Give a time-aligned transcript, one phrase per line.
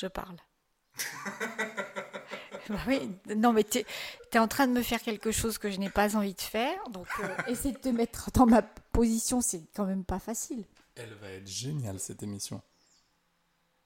[0.00, 0.36] Je parle.
[2.70, 5.78] Bah oui, non mais tu es en train de me faire quelque chose que je
[5.78, 9.62] n'ai pas envie de faire, donc euh, essayer de te mettre dans ma position, c'est
[9.74, 10.66] quand même pas facile.
[10.94, 12.60] Elle va être géniale cette émission.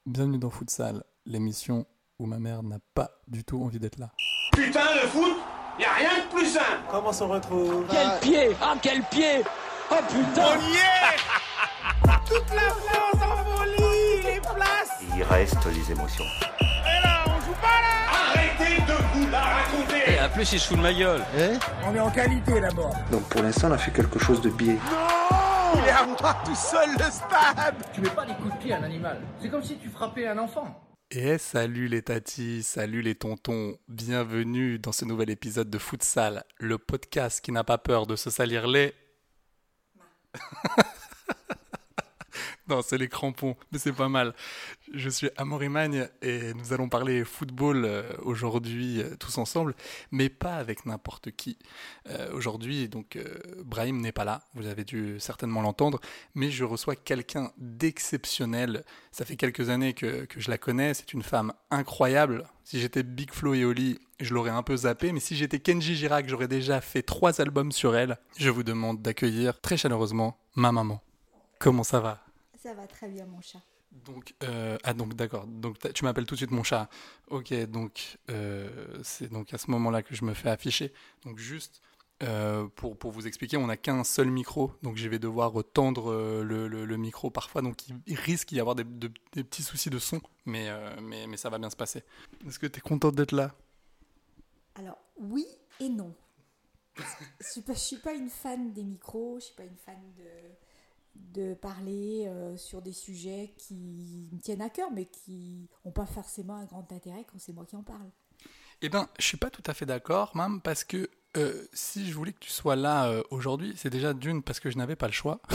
[0.04, 1.86] Bienvenue dans Futsal, l'émission
[2.18, 4.10] où ma mère n'a pas du tout envie d'être là.
[4.52, 5.36] Putain, le foot,
[5.78, 6.82] y a rien de plus simple.
[6.90, 7.86] Comment s'en retrouve?
[7.88, 9.44] Quel pied Ah quel pied
[9.92, 13.41] Oh putain On y est Toute la France en
[15.14, 16.24] Il reste les émotions.
[16.60, 20.68] Et là, on joue pas là Arrêtez de vous la raconter En plus il se
[20.68, 21.22] fout de ma gueule
[21.84, 22.94] On est en qualité d'abord.
[23.10, 24.78] Donc pour l'instant, on a fait quelque chose de biais.
[24.90, 28.58] Non Il est à moi tout seul le stade Tu mets pas des coups de
[28.58, 29.20] pied à un animal.
[29.40, 30.88] C'est comme si tu frappais un enfant.
[31.10, 36.78] Et salut les tatis, salut les tontons, bienvenue dans ce nouvel épisode de Futsal, le
[36.78, 38.94] podcast qui n'a pas peur de se salir les...
[42.80, 44.34] c'est les crampons, mais c'est pas mal.
[44.94, 49.74] Je suis Amaury Magne et nous allons parler football euh, aujourd'hui euh, tous ensemble,
[50.10, 51.58] mais pas avec n'importe qui.
[52.08, 53.18] Euh, aujourd'hui, donc,
[53.64, 56.00] Brahim n'est pas là, vous avez dû certainement l'entendre,
[56.34, 58.84] mais je reçois quelqu'un d'exceptionnel.
[59.10, 62.46] Ça fait quelques années que, que je la connais, c'est une femme incroyable.
[62.64, 65.96] Si j'étais Big Flo et Oli, je l'aurais un peu zappé, mais si j'étais Kenji
[65.96, 68.18] Girac, j'aurais déjà fait trois albums sur elle.
[68.38, 71.02] Je vous demande d'accueillir très chaleureusement ma maman.
[71.58, 72.21] Comment ça va?
[72.62, 73.60] Ça va très bien mon chat.
[73.90, 75.46] donc, euh, ah donc d'accord.
[75.46, 76.88] Donc tu m'appelles tout de suite mon chat.
[77.28, 80.92] Ok, donc euh, c'est donc à ce moment-là que je me fais afficher.
[81.24, 81.82] Donc juste
[82.22, 86.12] euh, pour, pour vous expliquer, on n'a qu'un seul micro, donc je vais devoir tendre
[86.12, 89.64] euh, le, le- le micro parfois, donc il, risque d'y avoir des, de- des petits
[89.64, 90.68] soucis de son, mais,
[91.00, 92.04] mais, mais ça va bien se passer.
[92.46, 93.52] Est-ce que tu es contente d'être là?
[94.76, 95.46] Alors oui
[95.80, 96.14] et non.
[97.40, 100.28] Je suis je suis pas une fan des micros, je suis pas une fan de,
[101.14, 106.06] de parler euh, sur des sujets qui me tiennent à cœur, mais qui n'ont pas
[106.06, 108.10] forcément un grand intérêt quand c'est moi qui en parle.
[108.80, 112.14] Eh ben, je suis pas tout à fait d'accord, même, parce que euh, si je
[112.14, 115.06] voulais que tu sois là euh, aujourd'hui, c'est déjà d'une parce que je n'avais pas
[115.06, 115.40] le choix.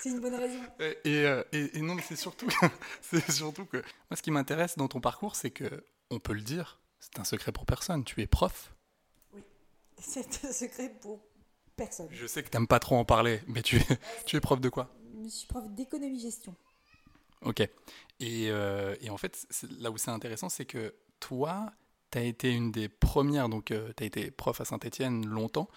[0.00, 0.60] C'est une bonne raison.
[0.80, 2.48] Et, et, et- non, mais c'est surtout,
[3.02, 6.40] c'est surtout que moi, ce qui m'intéresse dans ton parcours, c'est que on peut le
[6.40, 8.04] dire, c'est un secret pour personne.
[8.04, 8.74] Tu es prof.
[10.00, 11.20] C'est un secret pour
[11.78, 12.08] personne.
[12.10, 13.86] Je sais que t'aimes pas trop en parler, mais tu es,
[14.26, 14.94] tu es prof de quoi
[15.24, 16.54] Je suis prof d'économie-gestion.
[17.40, 17.60] Ok.
[17.60, 17.70] Et,
[18.50, 19.46] euh, et en fait,
[19.78, 21.72] là où c'est intéressant, c'est que toi,
[22.10, 25.68] tu as été une des premières, donc tu as été prof à Saint-Etienne longtemps,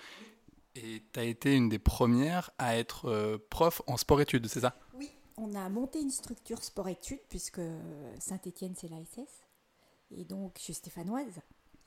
[0.75, 4.75] et tu as été une des premières à être euh, prof en sport-études, c'est ça?
[4.95, 7.62] Oui, on a monté une structure sport-études, puisque
[8.19, 9.29] Saint-Étienne, c'est l'ASS.
[10.12, 11.41] Et donc, je suis stéphanoise.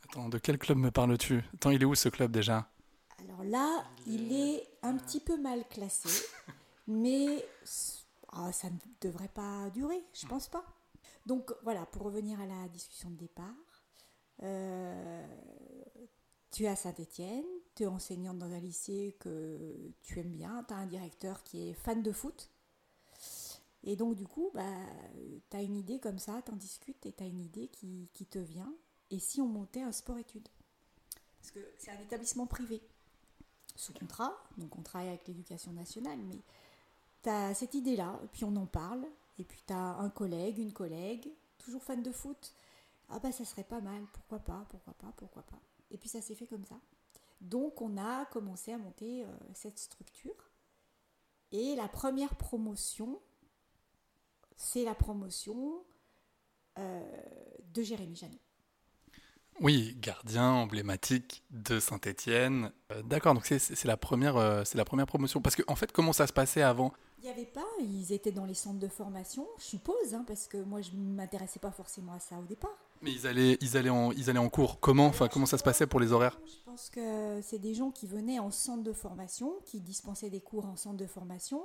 [0.05, 1.43] Attends, de quel club me parles-tu?
[1.55, 2.71] Attends, il est où ce club déjà?
[3.25, 6.09] Alors là, il est un petit peu mal classé,
[6.87, 7.45] mais
[8.33, 10.65] ah, ça ne devrait pas durer, je pense pas.
[11.27, 13.85] Donc voilà, pour revenir à la discussion de départ,
[14.43, 15.27] euh,
[16.51, 20.75] tu es à Saint-Étienne, tu es enseignante dans un lycée que tu aimes bien, tu
[20.75, 22.51] as un directeur qui est fan de foot.
[23.85, 24.63] Et donc du coup, bah,
[25.51, 28.11] tu as une idée comme ça, tu en discutes et tu as une idée qui,
[28.13, 28.75] qui te vient.
[29.11, 30.49] Et si on montait un sport-études
[31.41, 32.83] Parce que c'est un établissement privé
[33.75, 36.41] sous contrat, donc on travaille avec l'éducation nationale, mais
[37.23, 39.05] tu as cette idée-là, puis on en parle,
[39.39, 42.55] et puis tu as un collègue, une collègue, toujours fan de foot.
[43.09, 45.59] Ah bah ça serait pas mal, pourquoi pas, pourquoi pas, pourquoi pas.
[45.91, 46.77] Et puis ça s'est fait comme ça.
[47.41, 50.51] Donc on a commencé à monter euh, cette structure.
[51.53, 53.21] Et la première promotion,
[54.57, 55.85] c'est la promotion
[56.79, 57.23] euh,
[57.73, 58.39] de Jérémy Janot.
[59.61, 62.73] Oui, gardien emblématique de Saint-Étienne.
[62.91, 65.41] Euh, D'accord, donc c'est- la première, euh, la première promotion.
[65.41, 66.93] Parce que en fait, comment ça se passait avant?
[67.19, 70.47] Il n'y avait pas, ils étaient dans les centres de formation, je suppose, hein, parce
[70.47, 72.77] que moi je ne m'intéressais pas forcément à ça au départ.
[73.01, 74.79] Mais ils allaient, ils allaient en, ils allaient en cours.
[74.81, 76.39] Comment, enfin, comment ça se passait pour les horaires?
[76.47, 80.41] Je pense que c'est des gens qui venaient en centre de formation, qui dispensaient des
[80.43, 81.63] cours en centre de formation.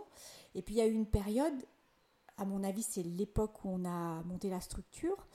[0.55, 1.55] Et puis il y a eu une période,
[2.37, 5.27] à mon avis c'est l'époque où on a monté la structure,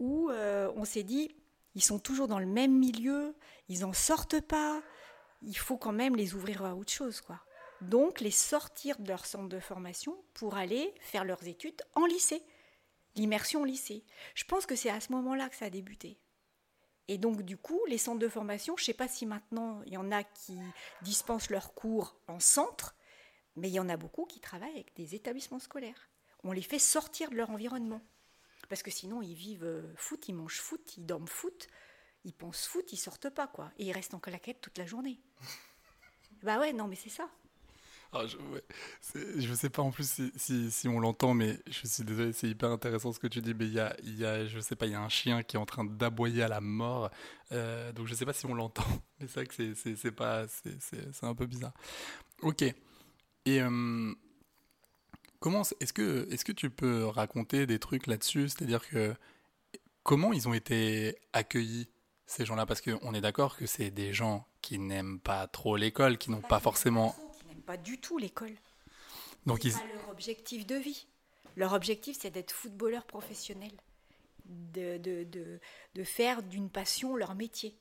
[0.00, 1.30] où euh, on s'est dit,
[1.78, 3.36] ils sont toujours dans le même milieu,
[3.68, 4.82] ils n'en sortent pas,
[5.42, 7.20] il faut quand même les ouvrir à autre chose.
[7.20, 7.40] quoi.
[7.82, 12.42] donc les sortir de leur centre de formation pour aller faire leurs études en lycée,
[13.14, 14.02] l'immersion au lycée.
[14.34, 16.18] Je pense que c'est à ce moment-là que ça a débuté.
[17.06, 19.92] Et donc, du coup, les centres de formation, je ne sais pas si maintenant il
[19.92, 20.58] y en a qui
[21.02, 22.96] dispensent leurs cours en centre,
[23.54, 26.10] mais il y en a beaucoup qui travaillent avec des établissements scolaires.
[26.42, 28.02] On les fait sortir de leur environnement.
[28.68, 31.68] Parce que sinon, ils vivent euh, foot, ils mangent foot, ils dorment foot,
[32.24, 33.70] ils pensent foot, ils sortent pas, quoi.
[33.78, 35.20] Et ils restent en claquette toute la journée.
[36.42, 37.28] bah ouais, non, mais c'est ça.
[38.10, 38.38] Ah, je,
[39.50, 42.70] ne sais pas en plus si, si, on l'entend, mais je suis désolé, c'est hyper
[42.70, 43.52] intéressant ce que tu dis.
[43.52, 45.56] Mais il y a, y a, je sais pas, il y a un chien qui
[45.56, 47.10] est en train d'aboyer à la mort.
[47.52, 48.86] Euh, donc je sais pas si on l'entend,
[49.20, 51.74] mais c'est vrai que c'est pas, c'est un peu bizarre.
[52.40, 52.62] Ok.
[52.62, 52.74] Et
[53.60, 54.14] euh,
[55.40, 58.48] comment, est-ce que, est-ce que tu peux raconter des trucs là-dessus?
[58.48, 59.14] C'est-à-dire que
[60.02, 61.88] comment ils ont été accueillis
[62.26, 62.66] ces gens-là?
[62.66, 66.40] Parce qu'on est d'accord que c'est des gens qui n'aiment pas trop l'école, qui n'ont
[66.40, 67.14] pas forcément
[67.66, 68.54] pas du tout l'école.
[69.44, 69.72] Donc ils...
[69.72, 71.06] pas leur objectif de vie.
[71.54, 73.72] Leur objectif, c'est d'être footballeur professionnel,
[74.46, 75.60] de, de, de,
[75.94, 77.76] de faire d'une passion leur métier.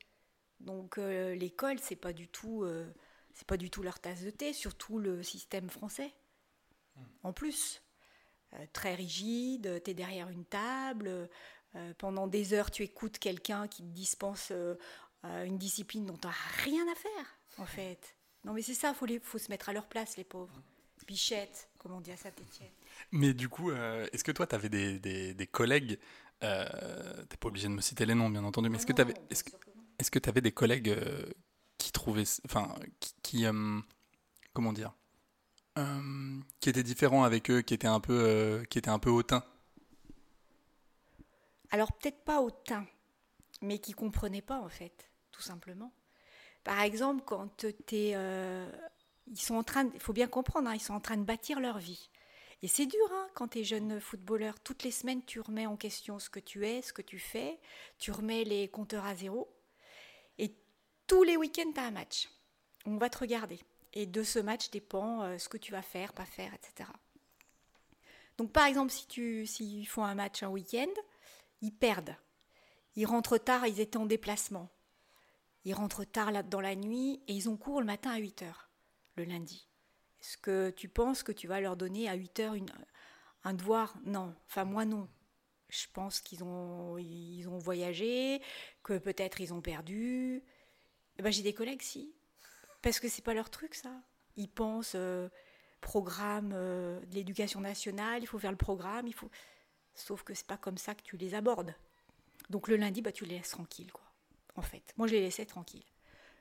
[0.59, 2.85] Donc euh, l'école, c'est pas du tout, euh,
[3.33, 6.11] c'est pas du tout leur tasse de thé, surtout le système français.
[7.23, 7.81] En plus,
[8.53, 11.29] euh, très rigide, tu es derrière une table,
[11.99, 14.51] pendant des heures tu écoutes quelqu'un qui te dispense
[15.23, 16.33] une discipline dont tu n'as
[16.63, 18.15] rien à faire, en fait.
[18.45, 20.61] Non, mais c'est ça, il faut, se mettre à leur place, les pauvres.
[21.05, 22.71] Bichette, comme on dit à Saint-Etienne.
[23.11, 25.99] Mais du coup, euh, est-ce que toi, tu avais des, des, collègues
[26.43, 29.01] euh, T'es pas obligé de me citer les noms, bien entendu, mais est-ce que tu
[29.01, 29.43] avais, est-ce,
[29.99, 31.25] est que avais des collègues euh,
[31.77, 32.25] qui trouvaient.
[32.45, 32.75] Enfin,
[33.21, 33.45] qui.
[33.45, 33.79] Euh,
[34.53, 34.93] comment dire
[36.59, 39.43] Qui étaient différents avec eux, qui étaient un peu, qui étaient un peu hautains
[41.71, 42.85] Alors, peut-être pas hautains,
[43.61, 45.91] mais qui comprenaient pas, en fait, tout simplement.
[46.63, 48.69] Par exemple, quand tu euh,
[49.27, 51.59] ils sont en train, il faut bien comprendre, hein, ils sont en train de bâtir
[51.59, 52.09] leur vie.
[52.61, 54.59] Et c'est dur hein, quand tu es jeune footballeur.
[54.59, 57.59] Toutes les semaines, tu remets en question ce que tu es, ce que tu fais.
[57.99, 59.47] Tu remets les compteurs à zéro.
[60.39, 60.55] Et
[61.05, 62.29] tous les week-ends, tu as un match.
[62.85, 63.59] On va te regarder.
[63.97, 66.87] Et de ce match dépend euh, ce que tu vas faire, pas faire, etc.
[68.37, 70.93] Donc, par exemple, si tu, s'ils font un match un week-end,
[71.61, 72.15] ils perdent.
[72.95, 74.69] Ils rentrent tard, ils étaient en déplacement.
[75.65, 78.53] Ils rentrent tard dans la nuit et ils ont cours le matin à 8 h
[79.15, 79.67] le lundi.
[80.21, 82.71] Est-ce que tu penses que tu vas leur donner à 8 h une,
[83.45, 83.97] un devoir?
[84.05, 84.35] Non.
[84.45, 85.09] Enfin, moi, non.
[85.69, 88.43] Je pense qu'ils ont, ils ont voyagé,
[88.83, 90.43] que peut-être ils ont perdu.
[91.17, 92.13] Eh ben, J'ai des collègues, si.
[92.81, 93.91] Parce que c'est pas leur truc, ça.
[94.35, 95.29] Ils pensent euh,
[95.81, 99.29] programme euh, de l'éducation nationale, il faut faire le programme, il faut.
[99.95, 101.73] Sauf que c'est pas comme ça que tu les abordes.
[102.49, 104.07] Donc le lundi, bah, tu les laisses tranquilles, quoi
[104.57, 104.93] en fait.
[104.97, 105.85] Moi, je les laissais tranquilles.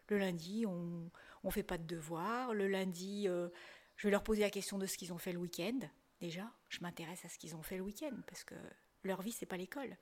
[0.08, 1.10] Le lundi, on
[1.44, 2.54] ne fait pas de devoirs.
[2.54, 3.48] Le lundi, euh,
[3.96, 5.78] je vais leur poser la question de ce qu'ils ont fait le week-end.
[6.20, 8.54] Déjà, je m'intéresse à ce qu'ils ont fait le week-end parce que
[9.04, 9.96] leur vie, c'est pas l'école.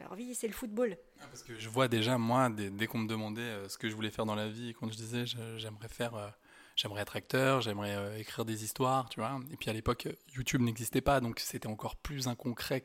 [0.00, 0.96] Leur vie, c'est le football.
[1.20, 3.94] Ah, parce que je vois déjà, moi, dès, qu'on me demandait euh, ce que je
[3.94, 5.24] voulais faire dans la vie, quand je disais
[5.56, 6.28] j'aimerais faire, euh,
[6.74, 9.38] j'aimerais être acteur, j'aimerais écrire des histoires, tu vois.
[9.52, 12.84] Et puis à l'époque, YouTube n'existait pas, donc c'était encore plus inconcret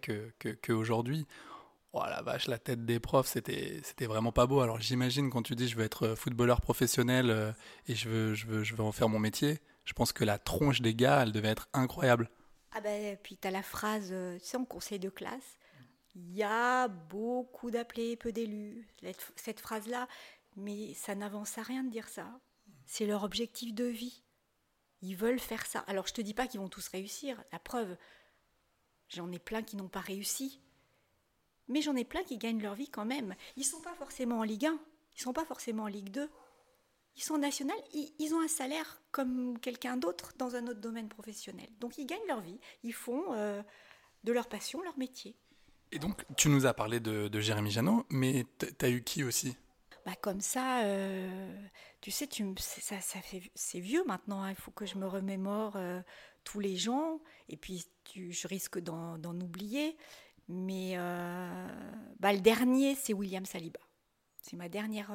[0.62, 1.26] qu'aujourd'hui.
[1.26, 1.32] Que,
[1.96, 4.60] oh la vache, la tête des profs, c'était, c'était vraiment pas beau.
[4.60, 7.52] Alors j'imagine quand tu dis je veux être euh, footballeur professionnel euh,
[7.88, 10.38] et je veux, je, veux, je veux en faire mon métier, je pense que la
[10.38, 12.30] tronche des gars, elle devait être incroyable.
[12.74, 15.58] Ah ben, puis tu as la phrase, euh, tu sais, en conseil de classe,
[16.16, 18.88] il y a beaucoup d'appelés, peu d'élus.
[19.36, 20.08] Cette phrase-là,
[20.56, 22.40] mais ça n'avance à rien de dire ça.
[22.86, 24.24] C'est leur objectif de vie.
[25.02, 25.80] Ils veulent faire ça.
[25.88, 27.44] Alors je te dis pas qu'ils vont tous réussir.
[27.52, 27.98] La preuve,
[29.10, 30.62] j'en ai plein qui n'ont pas réussi.
[31.68, 33.36] Mais j'en ai plein qui gagnent leur vie quand même.
[33.58, 34.80] Ils sont pas forcément en Ligue 1,
[35.16, 36.30] ils sont pas forcément en Ligue 2.
[37.18, 41.70] Ils sont nationaux, ils, ont un salaire comme quelqu'un d'autre dans un autre domaine professionnel.
[41.80, 43.64] Donc ils gagnent leur vie, ils font euh,
[44.26, 45.38] de leur passion leur métier.
[45.96, 49.56] Et donc tu nous as parlé de, Jérémy Janot, mais tu as eu qui aussi?
[50.06, 51.58] Bah comme ça, euh,
[52.02, 54.44] tu sais, tu, ça, ça fait, c'est vieux maintenant.
[54.44, 54.50] Hein.
[54.50, 56.02] il faut que je me remémore euh,
[56.44, 59.96] tous les gens, et puis tu, je risque d'en oublier.
[60.50, 61.68] Mais euh,
[62.20, 63.80] bah, le dernier, c'est William Saliba.
[64.42, 65.14] C'est ma dernière,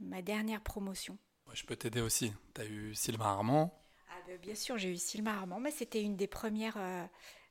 [0.00, 1.16] ma dernière promotion.
[1.52, 2.32] je peux t'aider aussi.
[2.56, 6.02] Tu as eu Sylvain Armand ah, bah, Bien sûr, j'ai eu Sylvain Armand, mais c'était
[6.02, 7.08] une des premières,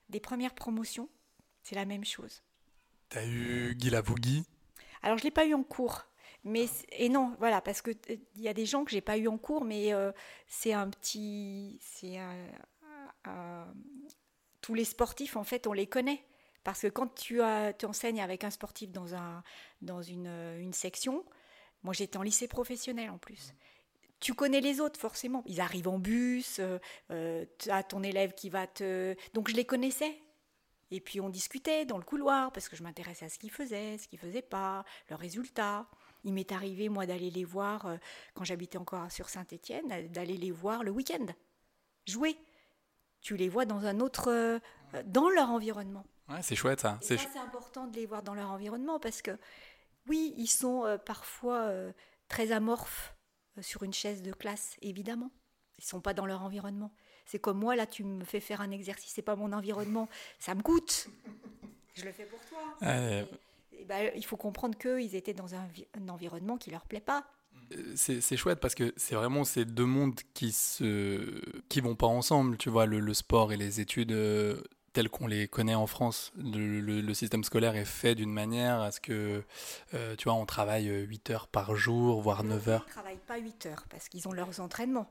[0.10, 1.08] des premières promotions.
[1.70, 2.42] C'est la même chose.
[3.10, 4.44] Tu as eu Guy Lavougui?
[5.04, 6.04] Alors, je ne l'ai pas eu en cours.
[6.44, 9.28] Mais, et non, voilà, parce qu'il il y a des gens que j'ai pas eu
[9.28, 9.92] en cours, mais
[10.48, 11.78] c'est un petit.
[11.80, 12.18] c'est
[14.62, 16.26] tous les sportifs, en fait, on les connaît.
[16.64, 19.44] Parce que quand tu, as, enseignes avec un sportif dans, un,
[19.84, 21.24] dans une, une section,
[21.84, 23.54] moi j'étais en lycée professionnel en plus,
[24.20, 25.44] tu connais les autres forcément.
[25.46, 26.80] Ils arrivent en bus, euh,
[27.12, 29.16] euh, tu as ton élève qui va te...
[29.34, 30.20] Donc je les connaissais.
[30.92, 33.98] Et puis on discutait dans le couloir parce que je m'intéressais à ce qu'ils faisaient,
[33.98, 35.88] ce qu'ils faisaient pas, leurs résultats.
[36.24, 37.98] Il m'est arrivé, moi, d'aller les voir, euh,
[38.34, 41.26] quand j'habitais encore sur Saint-Étienne, d'aller les voir le week-end,
[42.08, 42.38] jouer.
[43.22, 44.30] Tu les vois dans un autre...
[44.32, 44.60] euh,
[45.06, 46.06] dans leur environnement.
[46.30, 47.00] Ouais, c'est chouette ça.
[47.02, 49.38] C'est important de les voir dans leur environnement parce que,
[50.08, 51.92] oui, ils sont euh, parfois euh,
[52.28, 53.16] très amorphes
[53.58, 55.32] euh, sur une chaise de classe, évidemment.
[55.78, 56.92] Ils sont pas dans leur environnement.
[57.32, 60.10] C'est comme moi, là, tu me fais faire un exercice, c'est pas mon environnement,
[60.40, 61.10] ça me coûte.
[61.94, 62.60] Je le fais pour toi.
[63.78, 67.00] Et ben, il faut comprendre qu'ils étaient dans un, vi- un environnement qui leur plaît
[67.02, 67.24] pas.
[67.72, 71.96] Euh, c'est c'est chouette parce que c'est vraiment ces deux mondes qui se qui vont
[71.96, 74.62] pas ensemble tu vois le, le sport et les études euh,
[74.94, 78.80] telles qu'on les connaît en France le, le- le système scolaire est fait d'une manière
[78.82, 79.44] à ce que
[79.94, 83.18] euh, tu vois on travaille 8 heures par jour voire 9 heures Ils ne travaillent
[83.28, 85.10] pas 8 heures parce qu'ils ont leurs entraînements.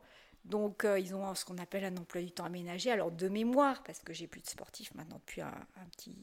[0.49, 2.91] Donc, euh, ils ont ce qu'on appelle un emploi du temps aménagé.
[2.91, 5.53] Alors, de mémoire, parce que j'ai plus de sportifs maintenant depuis un,
[5.93, 6.15] petit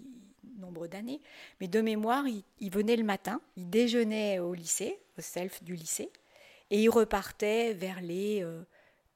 [0.57, 1.21] nombre d'années,
[1.59, 6.11] mais de mémoire, ils, venaient le matin, ils déjeunaient au lycée, au self du lycée,
[6.71, 8.63] et ils repartaient vers les euh,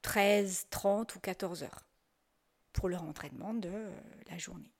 [0.02, 1.84] 13, 30 ou 14 heures
[2.72, 3.90] pour leur entraînement de euh,
[4.30, 4.72] la journée.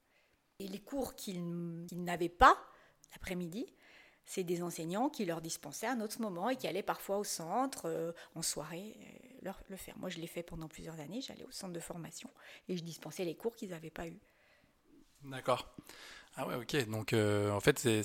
[0.61, 2.57] Et les cours qu'ils n'avaient pas
[3.13, 3.67] l'après-midi,
[4.31, 7.87] c'est des enseignants qui leur dispensaient un autre moment et qui allaient parfois au centre,
[7.87, 9.97] euh, en soirée, euh, le faire.
[9.99, 11.21] Moi, je l'ai fait pendant plusieurs années.
[11.21, 12.31] J'allais au centre de formation
[12.69, 14.21] et je dispensais les cours qu'ils n'avaient pas eus.
[15.25, 15.75] D'accord.
[16.37, 16.89] Ah ouais, ok.
[16.89, 18.03] Donc euh, en fait, c'est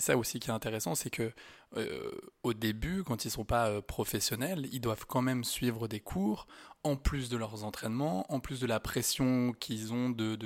[0.00, 1.32] ça aussi qui est intéressant, c'est que
[1.76, 2.10] euh,
[2.42, 6.46] au début, quand ils sont pas euh, professionnels, ils doivent quand même suivre des cours,
[6.82, 10.36] en plus de leurs entraînements, en plus de la pression qu'ils ont de,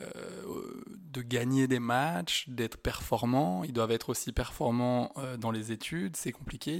[0.00, 3.64] euh, de gagner des matchs, d'être performants.
[3.64, 6.72] Ils doivent être aussi performants euh, dans les études, c'est compliqué,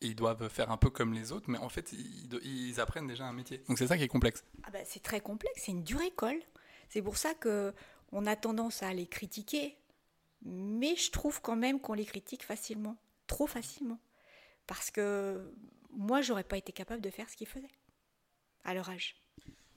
[0.00, 3.32] ils, doivent faire un peu comme les autres, mais en fait, ils apprennent déjà un
[3.32, 3.62] métier.
[3.68, 4.44] Donc c'est ça qui est complexe.
[4.64, 6.38] Ah bah, c'est très complexe, c'est une dure école.
[6.88, 7.72] C'est pour ça que
[8.12, 9.76] on a tendance à les critiquer,
[10.42, 12.96] mais je trouve quand même qu'on les critique facilement,
[13.26, 14.00] trop facilement,
[14.66, 15.52] parce que
[15.92, 17.70] moi, j'aurais pas été capable de faire ce qu'ils faisaient
[18.64, 19.16] à leur âge.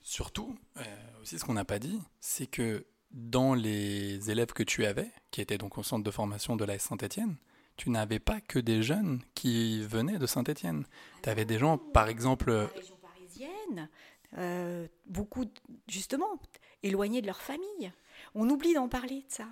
[0.03, 0.83] Surtout, euh,
[1.21, 5.39] aussi ce qu'on n'a pas dit, c'est que dans les élèves que tu avais, qui
[5.41, 7.37] étaient donc au centre de formation de la Saint-Étienne,
[7.77, 10.85] tu n'avais pas que des jeunes qui venaient de Saint-Étienne.
[11.23, 13.89] Tu avais des gens, par exemple, La région parisienne,
[14.37, 15.45] euh, beaucoup,
[15.87, 16.39] justement,
[16.83, 17.91] éloignés de leur famille.
[18.35, 19.47] On oublie d'en parler de ça.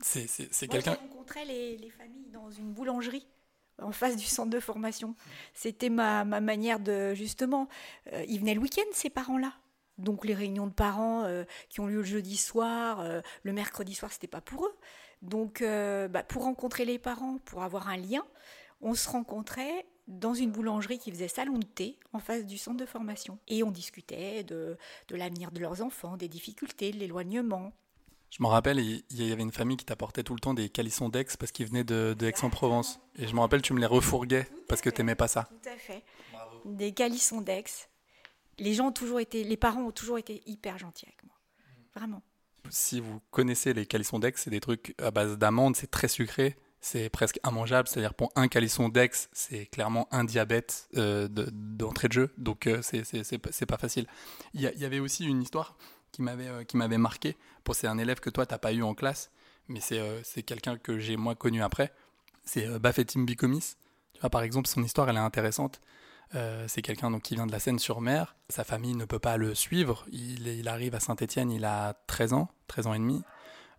[0.00, 0.98] c'est c'est- c'est Moi, quelqu'un...
[1.00, 3.26] j'ai rencontré les, les familles dans une boulangerie
[3.80, 5.14] en face du centre de formation.
[5.54, 7.68] C'était ma, ma manière de, justement,
[8.12, 9.52] euh, ils venaient le week-end, ces parents-là.
[9.98, 13.94] Donc les réunions de parents euh, qui ont lieu le jeudi soir, euh, le mercredi
[13.94, 14.76] soir, c'était pas pour eux.
[15.22, 18.24] Donc bah, pour rencontrer les parents, pour avoir un lien,
[18.80, 22.78] on se rencontrait dans une boulangerie qui faisait salon de thé en face du centre
[22.78, 23.38] de formation.
[23.46, 27.72] Et on discutait de, de l'avenir de leurs enfants, des difficultés, de l'éloignement.
[28.30, 30.68] Je me rappelle, il il y avait une famille qui t'apportait tout le temps des
[30.68, 33.00] calissons d'Aix parce qu'ils venaient de, de Aix-en-Provence.
[33.16, 35.48] Et je me rappelle, tu me les refourguais parce que tu n'aimais pas ça.
[35.62, 36.04] Tout à fait.
[36.64, 37.88] Des calissons d'ex.
[38.58, 41.34] Les gens ont toujours été, les parents ont toujours été hyper gentils avec moi.
[41.94, 42.22] Vraiment.
[42.68, 46.56] Si vous connaissez les calissons d'Aix, c'est des trucs à base d'amandes, c'est très sucré,
[46.80, 47.88] c'est presque immangeable.
[47.88, 52.66] C'est-à-dire pour un calisson d'Aix, c'est clairement un diabète euh, de- d'entrée de, jeu, donc
[52.66, 54.06] euh, c'est- c'est c'est pas- c'est pas facile.
[54.54, 55.76] Il y, a- il y avait aussi une histoire
[56.12, 57.36] qui m'avait euh, qui m'avait marqué.
[57.64, 59.30] Pour c'est un élève que toi t'as pas eu en classe,
[59.68, 61.92] mais c'est euh, c'est quelqu'un que j'ai moi connu après.
[62.44, 63.76] C'est euh, Bafetim Bikomis.
[64.14, 65.80] Tu vois par exemple son histoire elle est intéressante.
[66.68, 68.36] C'est quelqu'un donc qui vient de la Seine-sur-Mer.
[68.50, 70.06] Sa famille ne peut pas le suivre.
[70.12, 73.24] Il, il arrive à Saint-Étienne, il a 13 ans, 13 ans et demi.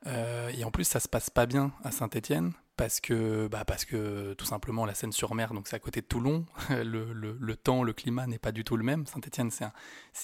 [0.06, 4.34] Et en plus, ça se passe pas bien à Saint-Étienne parce que, bah, parce que
[4.34, 6.46] tout simplement la Seine-sur-Mer, donc c'est à côté de Toulon.
[6.70, 9.06] Le, le- le temps, le climat n'est pas du tout le même.
[9.06, 9.72] Saint-Étienne, c'est un,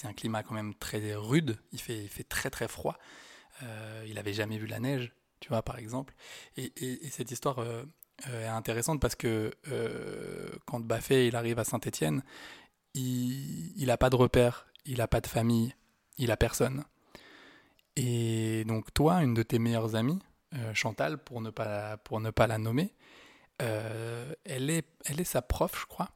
[0.04, 1.56] un climat quand même très rude.
[1.72, 2.98] Il fait, il fait très très froid.
[3.62, 6.14] Euh, il avait jamais vu la neige, tu vois, par exemple.
[6.56, 7.84] Et, et- et cette histoire euh,
[8.28, 9.52] euh, est intéressante parce que
[10.66, 12.24] quand Baffet il arrive à Saint-Étienne,
[12.94, 15.74] il n'a pas de repère, il n'a pas de famille,
[16.18, 16.82] il a personne.
[17.96, 20.18] Et donc toi, une de tes meilleures amies,
[20.54, 22.94] euh, Chantal, pour ne pas, pour ne pas la nommer,
[23.62, 26.10] euh, elle, est, elle est sa prof, je crois.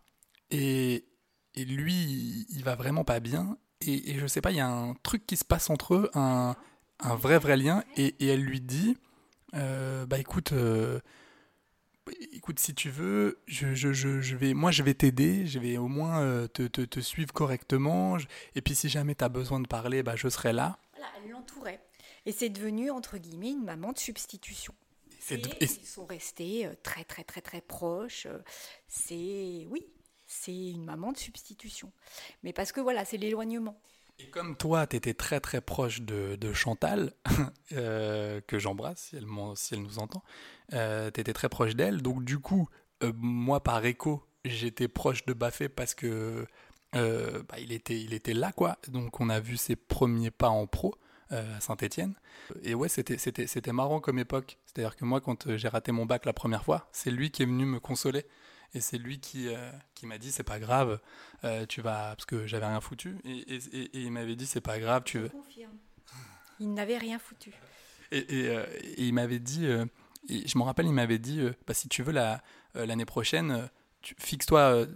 [0.51, 1.07] Et,
[1.55, 3.57] et lui, il- va vraiment pas bien.
[3.81, 6.11] Et, et je sais pas, il y a un truc qui se passe entre eux,
[6.15, 6.57] un,
[7.01, 7.83] un vrai, vrai lien.
[7.97, 8.97] Et, elle lui dit,
[9.55, 10.53] euh, bah écoute,
[12.33, 15.89] écoute, si tu veux, je, je, je, vais, moi je vais t'aider, je vais au
[15.89, 18.17] moins te, te, suivre correctement.
[18.55, 20.79] Et puis si jamais tu as besoin de parler, bah, je serai là.
[21.25, 21.81] Elle l'entourait.
[22.26, 24.75] Et c'est devenu, entre guillemets, une maman de substitution.
[25.31, 28.26] Et de- et- ils sont restés euh, très, très, très, très proches.
[28.26, 28.38] Euh,
[28.88, 29.87] C'est, oui,
[30.26, 31.93] c'est une maman de substitution.
[32.43, 33.81] Mais parce que voilà, c'est l'éloignement.
[34.19, 37.12] Et comme toi, tu étais très très proche de, de Chantal,
[37.73, 39.26] euh, que j'embrasse si elle,
[39.57, 40.23] si elle nous entend,
[40.75, 42.02] euh, tu étais très proche d'elle.
[42.02, 42.69] Donc du coup,
[43.02, 46.47] euh, moi par écho, j'étais proche de Baffé parce que
[46.93, 48.76] bah, il, était, il était là, quoi.
[48.88, 50.95] Donc on a vu ses premiers pas en pro
[51.33, 52.15] à Saint-Etienne.
[52.62, 54.59] Et ouais, c'était, c'était, c'était marrant comme époque.
[54.67, 57.47] C'est-à-dire que moi, quand j'ai raté mon bac la première fois, c'est lui qui est
[57.47, 58.27] venu me consoler.
[58.75, 60.99] Et c'est lui qui, euh, qui m'a dit c'est pas grave,
[61.45, 64.62] euh, tu vas parce que j'avais rien foutu et, et, et il m'avait dit c'est
[64.62, 65.29] pas grave, tu veux.
[65.29, 65.77] Confirme.
[66.59, 67.53] Il n'avait rien foutu.
[68.12, 68.65] Et, euh,
[68.99, 69.67] il m'avait dit,
[70.29, 72.43] je me rappelle, il m'avait dit bah, si tu veux la
[72.75, 73.69] l'année prochaine,
[74.03, 74.87] fixe-toi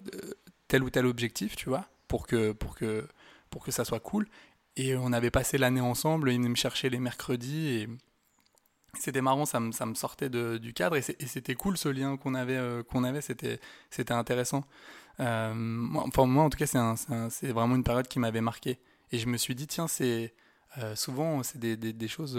[0.68, 3.06] tel ou tel objectif, tu vois, pour que pour que
[3.50, 4.26] pour que ça soit cool.
[4.76, 7.88] Et on avait passé l'année ensemble, il venait me chercher les mercredis
[8.98, 12.34] c'était marrant, ça me, ça me sortait du cadre et c'était cool ce lien qu'on
[12.34, 13.60] avait, euh, qu'on avait c'était,
[14.10, 14.64] intéressant.
[15.20, 16.96] Euh, moi, enfin, moi, en tout cas, c'est, un,
[17.52, 18.78] vraiment une période qui m'avait marqué.
[19.12, 22.38] Et je me suis dit, tiens, euh, souvent, c'est des, des, choses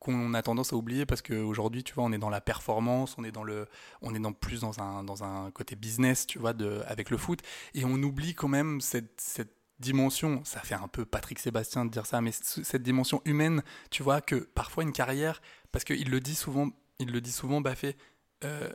[0.00, 3.24] qu'on a tendance à oublier parce qu'aujourd'hui, tu vois, on est dans la performance, on
[3.24, 3.66] est dans le,
[4.02, 7.16] on est dans plus dans un, dans un côté business, tu vois, de, avec le
[7.16, 7.40] foot,
[7.74, 12.06] et on oublie quand même cette dimension, ça fait un peu Patrick Sébastien de dire
[12.06, 15.42] ça, mais cette dimension humaine, tu vois, que parfois une carrière,
[15.72, 17.96] parce qu'il le dit souvent, il le dit souvent, Baffé,
[18.44, 18.72] euh,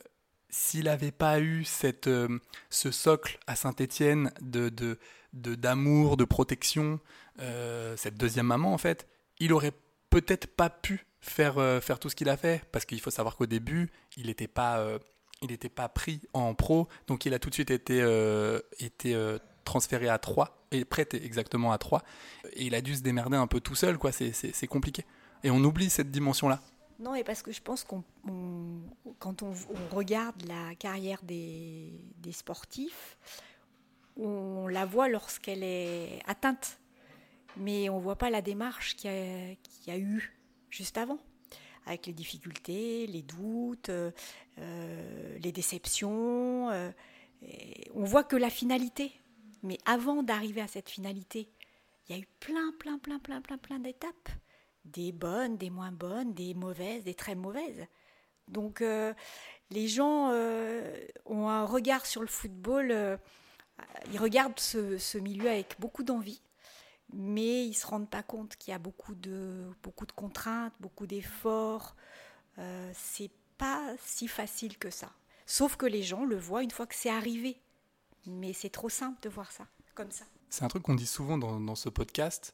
[0.50, 2.39] s'il n'avait pas eu cette, euh,
[2.70, 4.98] ce socle à Saint-Étienne de, de,
[5.55, 7.00] d'amour, de, protection,
[7.39, 9.08] euh, cette deuxième maman en fait,
[9.39, 9.74] il aurait
[10.10, 13.46] peut-être pas pu faire, faire tout ce qu'il a fait, parce qu'il faut savoir qu'au
[13.46, 14.86] début, il n'était pas,
[15.41, 18.00] il n'était pas pris en pro, donc il a tout de suite été,
[18.79, 19.15] été
[19.72, 22.04] transféré à 3, et prêté exactement à 3,
[22.54, 25.06] et il a dû se démerder un peu tout seul, quoi, c'est, compliqué.
[25.46, 26.60] Et on oublie cette dimension-là.
[27.00, 28.04] Non, et parce que je pense qu'on,
[29.20, 29.54] quand on,
[29.96, 33.18] regarde la carrière des, des, sportifs,
[34.18, 36.78] on la voit lorsqu'elle est atteinte,
[37.56, 39.10] mais on ne voit pas la démarche qu'il
[39.88, 40.38] y, a, eu
[40.70, 41.20] juste avant,
[41.86, 44.12] avec les difficultés, les doutes, euh,
[45.42, 46.70] les déceptions.
[46.72, 46.92] Euh,
[47.96, 49.14] on voit que la finalité,
[49.63, 51.50] mais avant d'arriver à cette finalité,
[52.07, 54.29] il y a eu plein, plein, plein, plein, plein, plein d'étapes
[54.85, 57.85] des bonnes, des moins bonnes, des mauvaises, des très mauvaises.
[58.47, 59.13] Donc euh,
[59.69, 60.95] les gens euh,
[61.25, 63.17] ont un regard sur le football, euh,
[64.11, 66.41] ils regardent ce, milieu avec beaucoup d'envie,
[67.13, 70.74] mais ils ne se rendent pas compte qu'il y a beaucoup de, beaucoup de contraintes,
[70.79, 71.95] beaucoup d'efforts.
[72.93, 75.11] c'est pas si facile que ça.
[75.45, 77.61] Sauf que les gens le voient une fois que c'est arrivé.
[78.25, 80.25] Mais c'est trop simple de voir ça comme ça.
[80.50, 82.53] C'est un truc qu'on dit souvent dans, dans ce podcast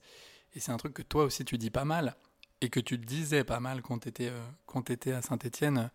[0.55, 2.15] et c'est un truc que toi aussi tu dis pas mal,
[2.61, 5.91] et que tu disais pas mal quand tu étais, euh, étais, à Saint-Étienne,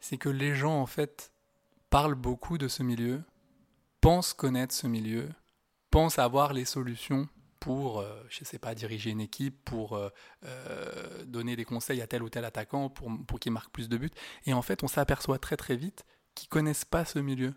[0.00, 1.32] c'est que les gens, en fait,
[1.90, 3.22] parlent beaucoup de ce milieu,
[4.00, 5.28] pensent connaître ce milieu,
[5.90, 7.28] pensent avoir les solutions
[7.60, 12.08] pour, je euh, je sais pas, diriger une équipe, pour euh, donner des conseils à
[12.08, 14.10] tel ou tel attaquant, pour, pour qu'il marque plus de buts.
[14.46, 17.54] Et en fait, on s'aperçoit très très vite qu'ils connaissent pas ce milieu.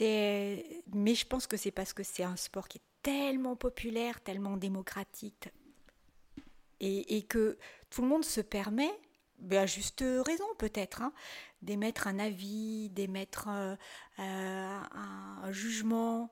[0.00, 4.56] Mais je pense que c'est parce que c'est un sport qui est tellement populaire, tellement
[4.56, 5.50] démocratique,
[6.80, 7.58] et, que
[7.90, 8.90] tout le monde se permet,
[9.38, 11.12] ben, à juste raison peut-être, hein,
[11.62, 13.74] d'émettre un avis, d'émettre euh,
[14.18, 16.30] euh, un, jugement.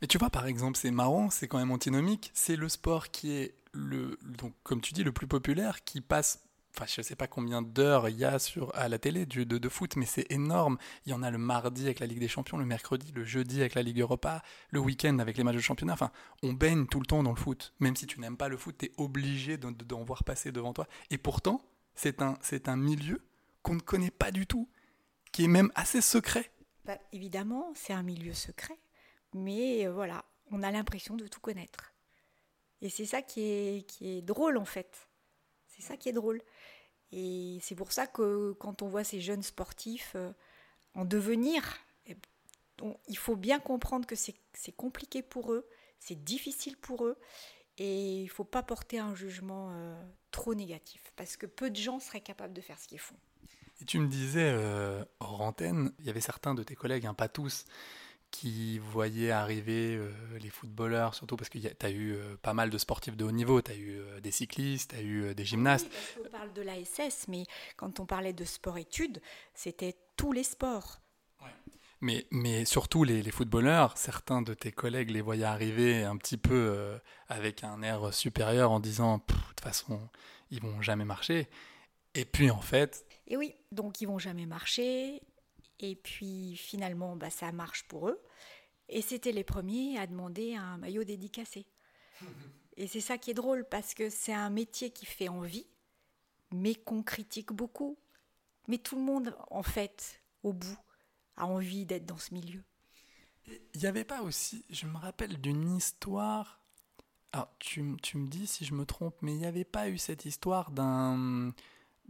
[0.00, 2.30] Mais tu vois, par exemple, c'est marrant, c'est quand même antinomique.
[2.32, 6.42] C'est le sport qui est, le, donc, comme tu dis, le plus populaire, qui passe
[6.74, 9.68] Enfin, je ne sais pas combien d'heures il y a sur, à la télé de,
[9.68, 10.78] foot, mais c'est énorme.
[11.04, 13.60] Il y en a le mardi avec la Ligue des Champions, le mercredi, le jeudi
[13.60, 15.94] avec la Ligue Europa, le week-end avec les matchs de championnat.
[15.94, 17.74] Enfin, on baigne tout le temps dans le foot.
[17.80, 20.86] Même si tu n'aimes pas le foot, tu es obligé d'en voir passer devant toi.
[21.10, 21.60] Et pourtant,
[21.94, 23.20] c'est un, un milieu
[23.62, 24.68] qu'on ne connaît pas du tout,
[25.32, 26.50] qui est même assez secret.
[26.84, 28.78] Bah, évidemment, c'est un milieu secret,
[29.34, 31.92] mais euh, voilà, on a l'impression de tout connaître.
[32.80, 35.08] Et c'est ça qui est, qui est drôle en fait.
[35.66, 36.40] C'est ça qui est drôle.
[37.12, 40.32] Et c'est pour ça que quand on voit ces jeunes sportifs euh,
[40.94, 42.16] en devenir, eh,
[43.08, 45.68] il faut bien comprendre que c'est compliqué pour eux,
[45.98, 47.18] c'est difficile pour eux,
[47.78, 51.76] et il ne faut pas porter un jugement euh, trop négatif, parce que peu de
[51.76, 53.16] gens seraient capables de faire ce qu'ils font.
[53.80, 57.14] Et tu me disais, euh, hors antenne, il y avait certains de tes collègues, hein,
[57.14, 57.64] pas tous,
[58.30, 62.70] qui voyaient arriver euh, les footballeurs, surtout parce que tu as eu euh, pas mal
[62.70, 65.44] de sportifs de haut niveau, tu as eu euh, des cyclistes, tu as eu des
[65.44, 65.88] gymnastes.
[65.90, 67.44] Oui, on parle de l'ASS, mais
[67.76, 69.20] quand on parlait de sport-études,
[69.54, 71.00] c'était tous les sports.
[72.02, 76.38] Mais, mais surtout les, les, footballeurs, certains de tes collègues les voyaient arriver un petit
[76.38, 80.08] peu avec un air supérieur en disant de toute façon,
[80.50, 81.46] ils vont jamais marcher.
[82.14, 83.04] Et puis en fait.
[83.26, 85.20] Et oui, donc ils vont jamais marcher,
[85.82, 88.20] Et puis finalement, bah, ça marche pour eux.
[88.88, 91.66] Et c'était les premiers à demander un maillot dédicacé.
[92.76, 95.66] Et c'est ça qui est drôle parce que c'est un métier qui fait envie,
[96.50, 97.98] mais qu'on critique beaucoup.
[98.68, 100.78] Mais tout le monde, en fait, au bout,
[101.36, 102.62] a envie d'être dans ce milieu.
[103.46, 106.60] Il n'y avait pas aussi, je me rappelle d'une histoire,
[107.32, 109.98] alors tu, tu me dis si je me trompe, mais il n'y avait pas eu
[109.98, 111.52] cette histoire d'un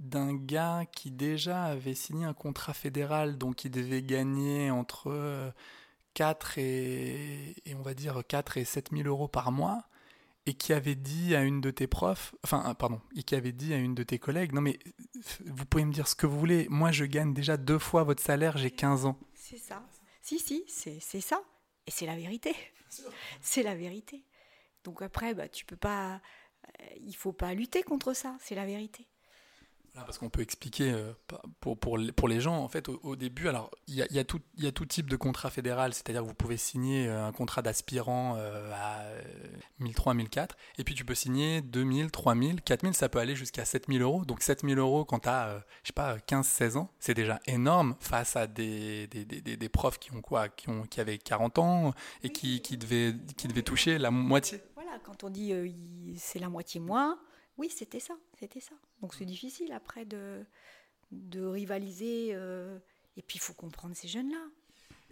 [0.00, 5.50] d'un gars qui déjà avait signé un contrat fédéral, donc il devait gagner entre euh,
[6.14, 9.84] 4 et, et on va dire 4 et 7 000 euros par mois,
[10.46, 13.52] et qui avait dit à une de tes profs, enfin euh, pardon, et qui avait
[13.52, 14.90] dit à une de tes collègues, non mais euh,
[15.46, 18.22] vous pouvez me dire ce que vous voulez, moi je gagne déjà deux fois votre
[18.22, 19.18] salaire, j'ai 15 ans.
[19.34, 19.82] C'est ça.
[20.22, 21.42] Si, si, c'est c'est ça.
[21.86, 22.54] Et c'est la vérité.
[23.40, 24.24] C'est la vérité.
[24.84, 26.20] Donc après, bah, tu peux pas.
[26.80, 28.36] euh, il faut pas lutter contre ça.
[28.40, 29.06] C'est la vérité.
[29.92, 31.12] Voilà, parce qu'on peut expliquer euh,
[31.60, 34.06] pour, pour, les- pour les gens, en fait, au, au début, alors, il y a,
[34.12, 34.24] y, a
[34.58, 37.60] y a tout type de contrat fédéral, c'est-à-dire que vous pouvez signer euh, un contrat
[37.60, 39.20] d'aspirant euh, à euh,
[39.80, 44.00] 1003, 1004, et puis tu peux signer 2000, 3000, 4000, ça peut aller jusqu'à 7000
[44.02, 44.24] euros.
[44.24, 47.96] Donc 7000 euros quand tu as, je sais pas, 15, 16 ans, c'est déjà énorme
[47.98, 51.58] face à des, des, des, des- profs qui ont quoi, qui, ont, qui avaient 40
[51.58, 54.60] ans et qui, qui, devaient, qui devaient toucher la moitié.
[54.76, 55.68] Voilà, quand on dit euh,
[56.16, 57.18] c'est la moitié moins,
[57.60, 58.14] oui, c'était ça.
[58.38, 58.74] C'était ça.
[59.00, 60.44] Donc c'est difficile après de,
[61.12, 62.30] de rivaliser.
[62.32, 62.78] euh,
[63.16, 64.42] et puis il faut comprendre ces jeunes-là.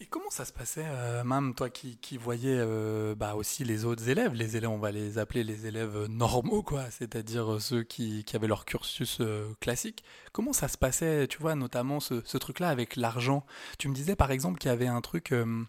[0.01, 3.85] Et comment ça se passait, euh, Mam, toi qui, qui voyais euh, bah, aussi les
[3.85, 7.83] autres élèves, les élèves, on va les appeler les élèves normaux, quoi, c'est-à-dire euh, ceux
[7.83, 10.05] qui, qui avaient leur cursus euh, classique.
[10.33, 13.45] Comment ça se passait, tu vois, notamment ce, ce truc-là avec l'argent?
[13.79, 15.65] Tu me disais par exemple qu'il y avait un truc, euh,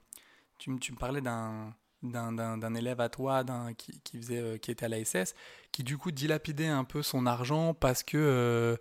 [0.60, 3.44] tu, tu me parlais d'un d'un- élève à toi
[3.78, 5.34] qui, qui, faisait, euh, qui était à la SS,
[5.72, 8.78] qui du coup dilapidait un peu son argent parce que, euh,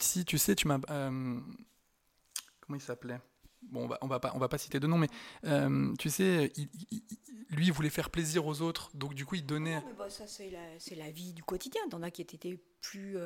[0.00, 0.78] si tu sais, tu m'as...
[0.90, 1.40] euh,
[2.60, 3.20] comment il s'appelait?
[3.62, 5.08] Bon, on va, on va pas, on va pas citer de nom, mais
[5.98, 9.36] tu sais, il- il- il- lui, il voulait faire plaisir aux autres, donc du coup,
[9.36, 9.76] il donnait.
[9.80, 11.80] Non, mais bah, ça, c'est la, la vie du quotidien.
[11.88, 13.16] T'en as qui étaient plus,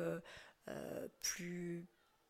[1.21, 1.85] plus,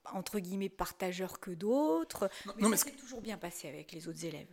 [0.05, 2.29] entre guillemets, partageurs que d'autres.
[2.45, 4.47] mais non, ça mais s'est toujours bien passé avec les autres élèves.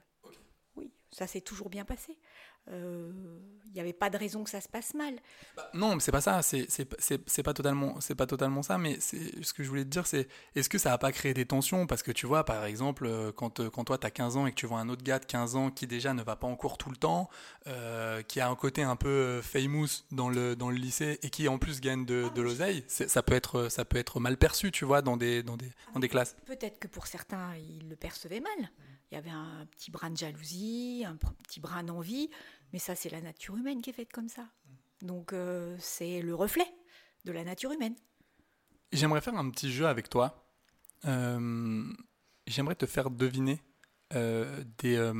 [0.77, 2.19] Oui, ça s'est toujours bien passé.
[2.69, 3.13] Euh,
[3.67, 5.15] Il n'y avait pas de raison que ça se passe mal.
[5.57, 6.43] Bah, non, mais c'est pas ça.
[6.43, 8.77] C'est pas totalement c'est pas totalement ça.
[8.77, 11.47] Mais ce que je voulais te dire, c'est est-ce que ça a pas créé des
[11.47, 11.87] tensions?
[11.87, 14.51] Parce que tu vois, par exemple, euh, quand euh, quand toi t'as 15 ans et
[14.51, 16.57] que tu vois un autre gars de 15 ans qui déjà ne va pas en
[16.57, 17.29] cours tout le temps,
[17.69, 21.31] euh, qui a un côté un peu euh, famous dans le dans le lycée et
[21.31, 24.73] qui en plus gagne de, de l'oseille, ça peut être ça peut être mal perçu,
[24.73, 26.35] tu vois, dans des dans des dans des classes.
[26.47, 28.71] Peut-être que pour certains, ils le percevaient mal.
[29.11, 32.29] Il y avait un petit brin de jalousie, un petit brin d'envie,
[32.73, 34.49] mais ça, c'est la nature humaine qui est faite comme ça.
[35.03, 36.67] Donc, euh, c'est le reflet
[37.25, 37.95] de la nature humaine.
[38.93, 40.45] J'aimerais faire un petit jeu avec toi.
[41.05, 41.85] Euh,
[42.47, 43.61] J'aimerais te faire deviner
[44.15, 45.13] euh, des,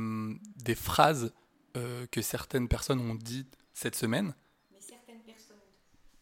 [0.55, 1.33] des phrases
[2.09, 4.33] que certaines personnes ont dites cette semaine.
[4.71, 5.57] Mais certaines personnes.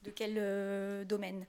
[0.03, 1.45] De quel domaine?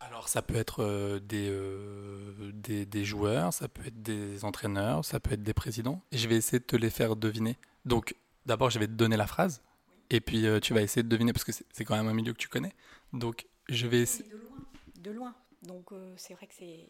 [0.00, 5.04] Alors ça peut être euh, des, euh, des, des joueurs, ça peut être des entraîneurs,
[5.04, 6.02] ça peut être des présidents.
[6.12, 7.56] Et je vais essayer de te les faire deviner.
[7.84, 8.14] Donc
[8.46, 9.62] d'abord je vais te donner la phrase.
[10.10, 12.32] Et puis euh, tu vas essayer de deviner parce que c'est quand même un milieu
[12.32, 12.72] que tu connais.
[13.12, 14.28] Donc je vais essayer.
[14.30, 14.56] De loin.
[14.96, 15.34] De loin.
[15.62, 16.88] Donc, c'est vrai que c'est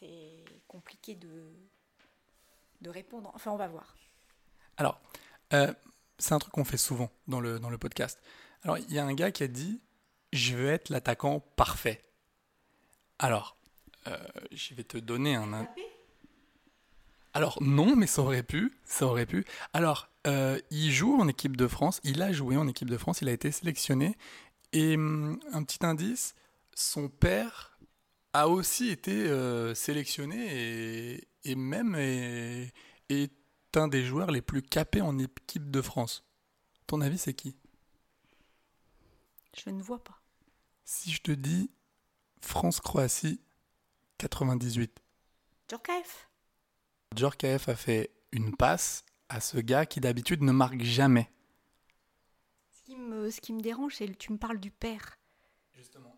[0.00, 1.52] c'est compliqué de,
[2.80, 3.30] de répondre.
[3.34, 3.94] Enfin, on va voir.
[4.78, 5.00] Alors,
[6.18, 8.20] c'est un truc qu'on fait souvent dans le, dans le podcast.
[8.62, 9.80] Alors, il y a un gars qui a dit
[10.32, 12.02] Je veux être l'attaquant parfait.
[13.24, 13.56] Alors,
[14.06, 14.18] euh,
[14.52, 15.66] je vais te donner un.
[17.32, 18.76] Alors, non, mais ça aurait pu.
[18.84, 19.46] Ça aurait pu.
[19.72, 22.02] Alors, euh, il joue en équipe de France.
[22.04, 23.22] Il a joué en équipe de France.
[23.22, 24.18] Il a été sélectionné.
[24.74, 26.34] Et hum, un petit indice
[26.74, 27.78] son père
[28.34, 32.74] a aussi été euh, sélectionné et, et même est,
[33.08, 33.32] est
[33.74, 36.26] un des joueurs les plus capés en équipe de France.
[36.86, 37.56] Ton avis, c'est qui?
[39.56, 40.20] Je ne vois pas.
[40.84, 41.70] Si je te dis
[42.44, 43.40] France-Croatie
[44.18, 45.00] 98,
[45.68, 46.28] Djorkaeff
[47.16, 51.30] Djorkaeff a fait une passe à ce gars qui d'habitude ne marque jamais.
[52.72, 55.18] ce qui, me, ce qui me dérange, c'est que tu me parles du père.
[55.72, 56.16] Justement.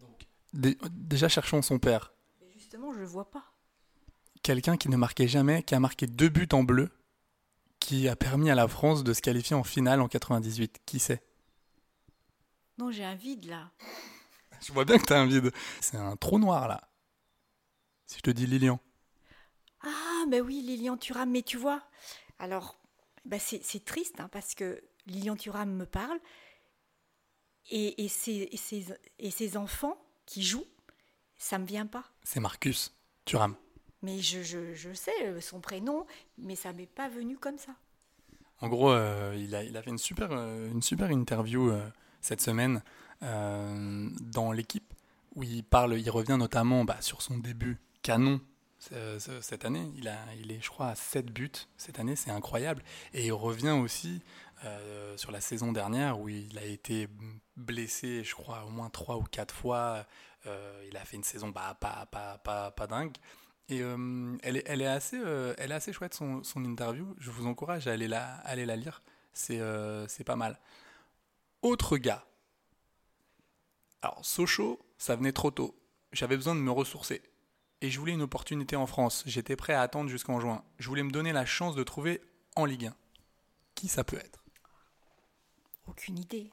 [0.00, 2.12] Donc, dé- déjà cherchons son père.
[2.40, 3.44] Mais justement, je ne le vois pas.
[4.42, 6.90] Quelqu'un qui ne marquait jamais, qui a marqué deux buts en bleu,
[7.78, 10.80] qui a permis à la France de se qualifier en finale en 98.
[10.86, 11.22] Qui c'est?
[12.78, 13.70] Non, j'ai un vide là.
[14.66, 15.52] Je vois bien que t'as un vide.
[15.80, 16.88] C'est un trou noir là.
[18.06, 18.80] Si je te dis Lilian.
[19.82, 21.82] Ah, mais oui, Lilian Thuram, mais tu vois,
[22.38, 22.78] alors,
[23.24, 26.18] bah c'est c'est triste, hein, parce que Lilian Thuram me parle,
[27.70, 28.86] et, et, ses, et, ses,
[29.18, 29.96] et ses enfants
[30.26, 30.66] qui jouent,
[31.38, 32.04] ça me vient pas.
[32.24, 32.94] C'est Marcus
[33.24, 33.54] Thuram.
[34.02, 37.74] Mais je, je, je sais euh, son prénom, mais ça m'est pas venu comme ça.
[38.60, 41.86] En gros, euh, il, a, il a fait une super, euh, une super interview euh,
[42.20, 42.82] cette semaine
[43.22, 44.92] euh, dans l'équipe
[45.34, 48.40] où il parle, il revient notamment bah, sur son début canon
[48.92, 49.90] euh, ce- cette année.
[49.96, 52.82] Il, a, il est, je crois, à 7 buts cette année, c'est incroyable.
[53.14, 54.22] Et il revient aussi
[54.64, 57.08] euh, sur la saison dernière où il a été
[57.56, 60.06] blessé, je crois, au moins 3 ou 4 fois.
[60.90, 63.14] Il a fait une saison bah, pas, pas, pas, pas dingue.
[63.68, 63.82] Et
[64.42, 65.18] elle, est, elle, est assez,
[65.58, 67.14] elle est assez chouette son, son interview.
[67.18, 69.02] Je vous encourage à aller la, aller la lire.
[69.32, 70.58] C'est euh, pas mal.
[71.62, 72.24] Autre gars.
[74.02, 75.74] Alors, Sochaux, ça venait trop tôt.
[76.12, 77.22] J'avais besoin de me ressourcer.
[77.82, 79.22] Et je voulais une opportunité en France.
[79.26, 80.64] J'étais prêt à attendre jusqu'en juin.
[80.78, 82.20] Je voulais me donner la chance de trouver
[82.56, 82.96] en Ligue 1.
[83.74, 84.44] Qui ça peut être?
[85.86, 86.50] Aucune idée.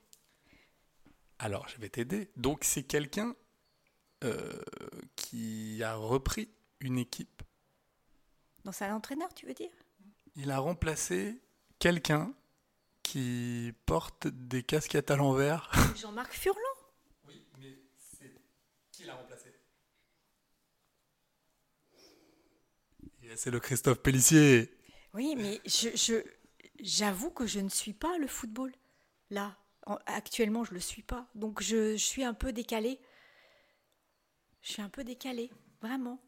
[1.39, 2.29] Alors, je vais t'aider.
[2.37, 3.35] Donc, c'est quelqu'un
[4.23, 4.59] euh,
[5.15, 7.43] qui a repris une équipe.
[8.65, 9.69] Donc c'est un entraîneur, tu veux dire?
[10.35, 11.39] Il a remplacé
[11.77, 12.33] quelqu'un
[13.03, 15.71] qui porte des casquettes à l'envers.
[15.95, 16.59] Jean-Marc Furlan
[17.27, 18.33] Oui, mais c'est
[18.91, 19.53] qui l'a remplacé
[23.35, 24.71] C'est le Christophe Pellissier.
[25.13, 26.21] Oui, mais je,
[26.79, 28.73] j'avoue que je ne suis pas le football.
[29.29, 31.27] Là, En- actuellement, je le suis pas.
[31.35, 32.99] Donc je, je suis un peu décalée.
[34.61, 35.49] Je suis un peu décalée,
[35.81, 36.21] vraiment.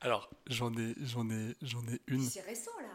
[0.00, 2.22] Alors, j'en ai, j'en ai, j'en ai une.
[2.28, 2.88] C'est récent, là.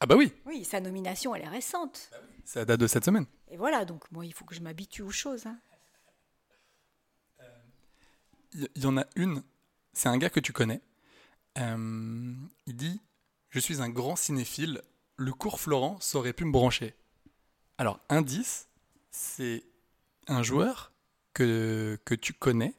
[0.00, 2.10] Ah bah oui, Oui, sa nomination, elle est récente.
[2.44, 3.26] ça date de cette semaine.
[3.50, 5.46] Et voilà, donc moi, il faut que je m'habitue aux choses.
[5.46, 5.58] hein.
[8.54, 9.42] Il y, y en a une,
[9.92, 10.80] c'est un gars que tu connais.
[11.58, 12.34] Euh,
[12.66, 13.00] il dit
[13.50, 14.82] Je suis un grand cinéphile,
[15.16, 16.94] le cours Florent saurait pu me brancher.
[17.78, 18.68] Alors, indice,
[19.10, 19.64] c'est
[20.26, 20.92] un joueur
[21.32, 22.74] que, tu connais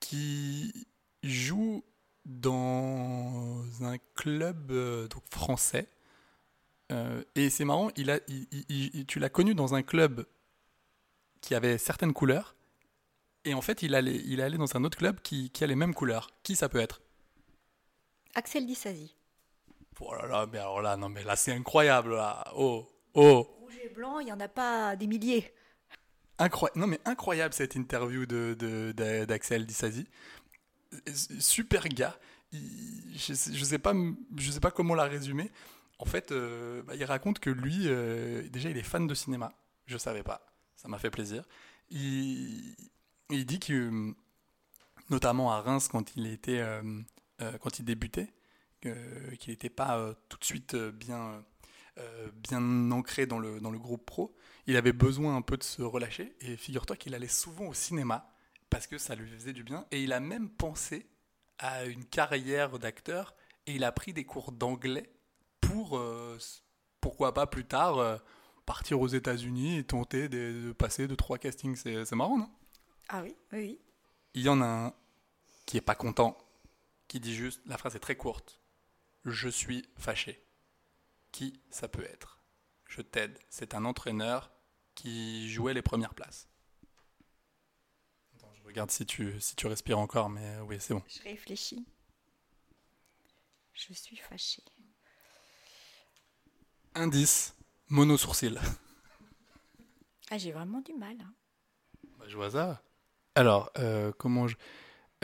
[0.00, 0.86] qui
[1.22, 1.84] joue
[2.24, 5.88] dans un club euh, français.
[6.92, 8.20] Euh, et c'est marrant, il a,
[9.06, 10.26] tu l'as connu dans un club
[11.40, 12.54] qui avait certaines couleurs.
[13.46, 16.30] Et en fait, il allait, il dans un autre club qui a les mêmes couleurs.
[16.42, 17.03] Qui ça peut être?
[18.34, 19.14] Axel Dissasi.
[20.00, 22.44] Oh là là, mais alors là, non, mais là, c'est incroyable, là.
[22.56, 23.42] Oh, oh.
[23.60, 25.52] Rouge et blanc, il n'y en a pas des milliers.
[26.38, 26.80] Incroyable.
[26.80, 30.06] Non, mais incroyable cette interview de, de- de- d'Axel Dissasi.
[31.38, 32.18] Super gars.
[32.52, 33.94] Il- je, sais, je sais pas,
[34.36, 35.50] je sais pas comment la résumer.
[36.00, 39.52] En fait, euh, bah, il raconte que lui, euh, déjà, il est fan de cinéma.
[39.86, 40.44] Je savais pas.
[40.74, 41.44] Ça m'a fait plaisir.
[41.90, 42.74] Il,
[43.30, 44.12] il dit que,
[45.08, 46.82] notamment à Reims, quand il était, euh,
[47.38, 48.32] quand il débutait,
[49.38, 51.44] qu'il n'était pas euh, tout de suite euh, bien,
[51.98, 54.36] euh, bien ancré dans le, dans le groupe pro.
[54.66, 56.36] Il avait besoin un peu de se relâcher.
[56.40, 58.30] Et figure-toi qu'il allait souvent au cinéma
[58.70, 59.86] parce que ça lui faisait du bien.
[59.90, 61.06] Et il a même pensé
[61.58, 63.34] à une carrière d'acteur
[63.66, 65.10] et il a pris des cours d'anglais
[65.60, 66.38] pour, euh,
[67.00, 68.18] pourquoi pas plus tard, euh,
[68.66, 71.76] partir aux États-Unis et tenter de, de passer de trois castings.
[71.76, 72.50] C'est marrant, non?
[73.08, 73.80] Ah oui, oui, oui.
[74.34, 74.94] Il y en a un
[75.66, 76.36] qui est pas content,
[77.08, 78.60] qui dit juste, la phrase est très courte,
[79.24, 80.44] je suis fâché.
[81.32, 82.40] Qui ça peut être?
[82.86, 83.38] Je t'aide.
[83.48, 84.52] C'est un entraîneur
[84.94, 86.48] qui jouait les premières places.
[88.36, 91.02] Attends, je regarde si tu, si tu respires encore, mais oui, c'est bon.
[91.08, 91.84] Je réfléchis.
[93.72, 94.62] Je suis fâchée.
[96.94, 97.56] Indice,
[97.88, 98.60] mono sourcil.
[100.30, 101.16] Ah, j'ai vraiment du mal.
[101.20, 101.34] hein.
[102.18, 102.80] Bah, je vois ça.
[103.34, 104.56] Alors, euh, comment je...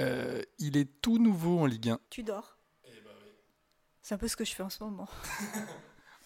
[0.01, 2.01] Euh, il est tout nouveau en Ligue 1.
[2.11, 2.59] Tu dors
[4.03, 5.09] C'est un peu ce que je fais en ce moment.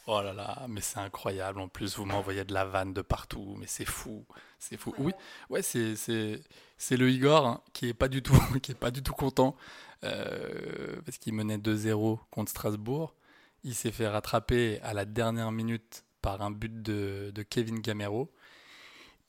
[0.07, 1.61] Oh là là, mais c'est incroyable.
[1.61, 4.27] En plus, vous m'envoyez de la vanne de partout, mais c'est fou,
[4.59, 4.93] c'est fou.
[4.99, 5.13] Oui,
[5.49, 6.43] ouais, c'est c'est
[6.77, 9.57] c'est le Igor hein, qui est pas du tout qui est pas du tout content
[10.05, 13.15] euh, parce qu'il menait 2-0 contre Strasbourg.
[13.63, 18.31] Il s'est fait rattraper à la dernière minute par un but de, de Kevin Gamero.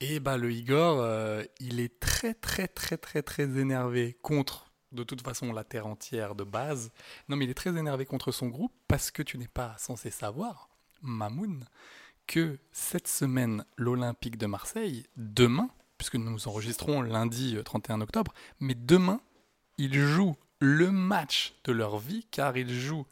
[0.02, 5.04] Et bah le Igor, euh, il est très très très très très énervé contre de
[5.04, 6.92] toute façon la terre entière de base.
[7.30, 10.12] Non mais il est très énervé contre son groupe parce que tu n'es pas censé
[10.12, 10.70] savoir,
[11.02, 11.66] Mamoun,
[12.28, 18.34] que cette semaine l'Olympique de Marseille, demain, puisque nous nous enregistrons lundi euh, 31 octobre,
[18.60, 19.22] mais demain,
[19.78, 23.08] ils jouent le match de leur vie car ils jouent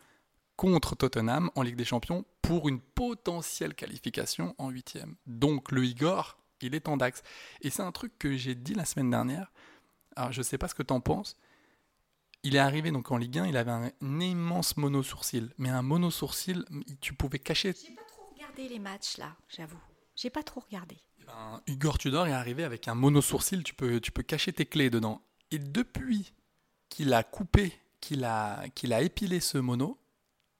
[0.57, 5.15] contre Tottenham en Ligue des Champions pour une potentielle qualification en huitième.
[5.25, 7.21] Donc le Igor, il est en Dax.
[7.61, 9.51] Et c'est un truc que j'ai dit la semaine dernière.
[10.15, 11.37] Alors je sais pas ce que t'en penses.
[12.43, 15.53] Il est arrivé donc en Ligue 1, il avait un, un immense mono-sourcil.
[15.57, 16.65] Mais un mono-sourcil,
[16.99, 17.73] tu pouvais cacher...
[17.73, 19.79] J'ai pas trop regardé les matchs là, j'avoue.
[20.15, 20.97] J'ai pas trop regardé.
[21.21, 24.65] Eh ben, Igor Tudor est arrivé avec un mono-sourcil, tu peux, tu peux cacher tes
[24.65, 25.21] clés dedans.
[25.51, 26.33] Et depuis
[26.89, 29.97] qu'il a coupé, qu'il a, qu'il a épilé ce mono,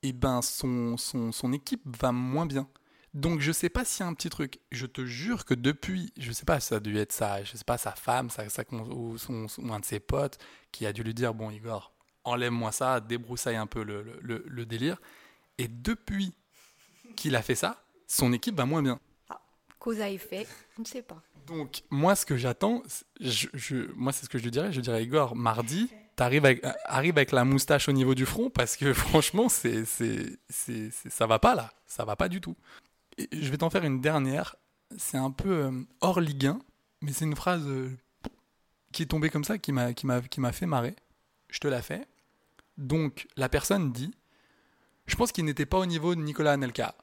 [0.03, 2.67] et ben son, son, son équipe va moins bien.
[3.13, 4.59] Donc je sais pas s'il y a un petit truc.
[4.71, 7.63] Je te jure que depuis, je sais pas, ça a dû être ça, je sais
[7.63, 10.39] pas, sa femme, sa, sa- ou, son, ou un de ses potes
[10.71, 14.45] qui a dû lui dire bon Igor, enlève-moi ça, débroussaille un peu le, le- le-
[14.47, 14.99] le délire.
[15.59, 16.33] Et depuis
[17.15, 18.99] qu'il a fait ça, son équipe va moins bien.
[19.77, 20.47] Cause à effet,
[20.79, 21.21] on ne sait pas.
[21.45, 22.81] Donc moi ce que j'attends,
[23.19, 26.63] je, je- moi c'est ce que je lui dirais, je dirais Igor, mardi, t'arrives avec,
[26.85, 31.27] arrive avec la moustache au niveau du front parce que franchement c'est, c'est, c'est- ça
[31.27, 32.55] va pas là, ça va pas du tout.
[33.31, 34.55] Je vais t'en faire une dernière,
[34.97, 36.59] c'est un peu euh, hors Ligue 1,
[37.01, 37.95] mais c'est une phrase euh,
[38.91, 39.93] qui est tombée comme ça, qui m'a
[40.51, 40.95] fait marrer.
[41.49, 42.07] Je te la fais.
[42.77, 44.13] Donc la personne dit,
[45.05, 46.95] je pense qu'il n'était pas au niveau de Nicolas Anelka.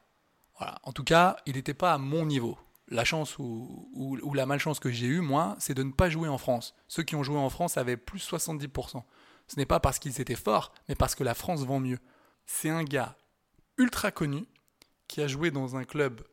[0.57, 0.79] Voilà.
[0.83, 2.57] En tout cas, il n'était pas à mon niveau.
[2.89, 6.09] La chance ou, ou- ou la malchance que j'ai eue, moi, c'est de ne pas
[6.09, 6.75] jouer en France.
[6.89, 9.03] Ceux qui ont joué en France avaient plus 70%.
[9.47, 11.99] Ce n'est pas parce qu'ils étaient forts, mais parce que la France vend mieux.
[12.45, 13.15] C'est un gars
[13.77, 14.45] ultra connu
[15.11, 16.25] qui a joué dans un club,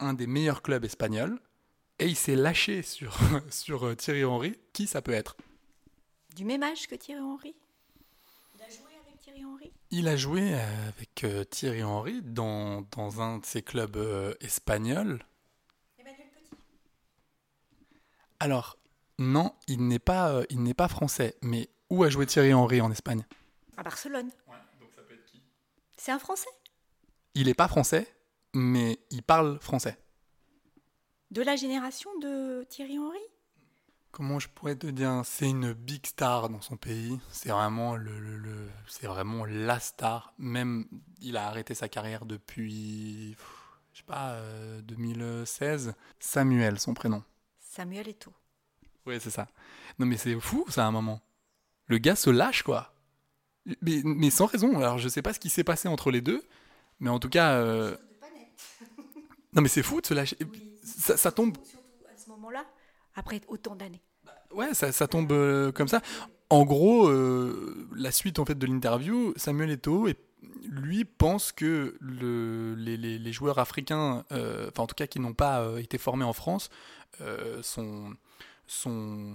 [0.00, 1.38] un des meilleurs clubs espagnols,
[2.00, 3.16] et il s'est lâché sur,
[3.50, 4.58] sur euh, Thierry Henry.
[4.72, 5.36] Qui ça peut être?
[6.34, 7.54] Du même âge que Thierry Henry?
[8.56, 9.72] Il a joué avec Thierry Henry?
[9.92, 14.34] Il a joué euh, avec euh, Thierry Henry dans, dans un de ses clubs euh,
[14.40, 15.24] espagnols.
[18.40, 18.76] Alors,
[19.20, 21.36] non, il n'est pas, euh, il n'est pas français.
[21.40, 23.24] Mais où a joué Thierry Henry en Espagne?
[23.76, 24.30] À Barcelone.
[25.96, 26.50] C'est un Français?
[27.36, 28.06] Il n'est pas français,
[28.54, 29.98] mais il parle français.
[31.30, 33.18] De la génération de Thierry Henry?
[34.12, 37.18] Comment je pourrais te dire C'est une big star dans son pays.
[37.32, 40.32] C'est vraiment le, le- le- c'est vraiment la star.
[40.38, 40.86] Même,
[41.20, 43.34] il a arrêté sa carrière depuis,
[43.92, 45.94] je sais pas, euh, 2016.
[46.20, 47.24] Samuel, son prénom.
[47.58, 48.32] Samuel Eto'o.
[49.06, 49.48] Oui, c'est ça.
[49.98, 51.20] Non, mais c'est fou, ça, à un moment.
[51.86, 52.94] Le gars se lâche, quoi.
[53.82, 54.78] Mais, mais sans raison.
[54.78, 56.46] Alors, je sais pas ce qui s'est passé entre les deux,
[57.00, 57.54] mais en tout cas.
[57.54, 57.96] euh,
[59.52, 60.36] Non, mais c'est fou de se lâcher.
[60.36, 61.56] Puis, Ça, ça tombe.
[62.12, 62.64] À ce moment-là,
[63.14, 64.02] après autant d'années.
[64.52, 66.00] Ouais, ça, ça tombe euh, comme ça.
[66.50, 70.16] En gros, euh, la suite en fait de l'interview, Samuel Eto'o, et
[70.68, 75.18] lui pense que le, les, les- les joueurs africains, euh, enfin en tout cas qui
[75.20, 76.68] n'ont pas euh, été formés en France,
[77.20, 78.14] euh, sont,
[78.66, 79.34] sont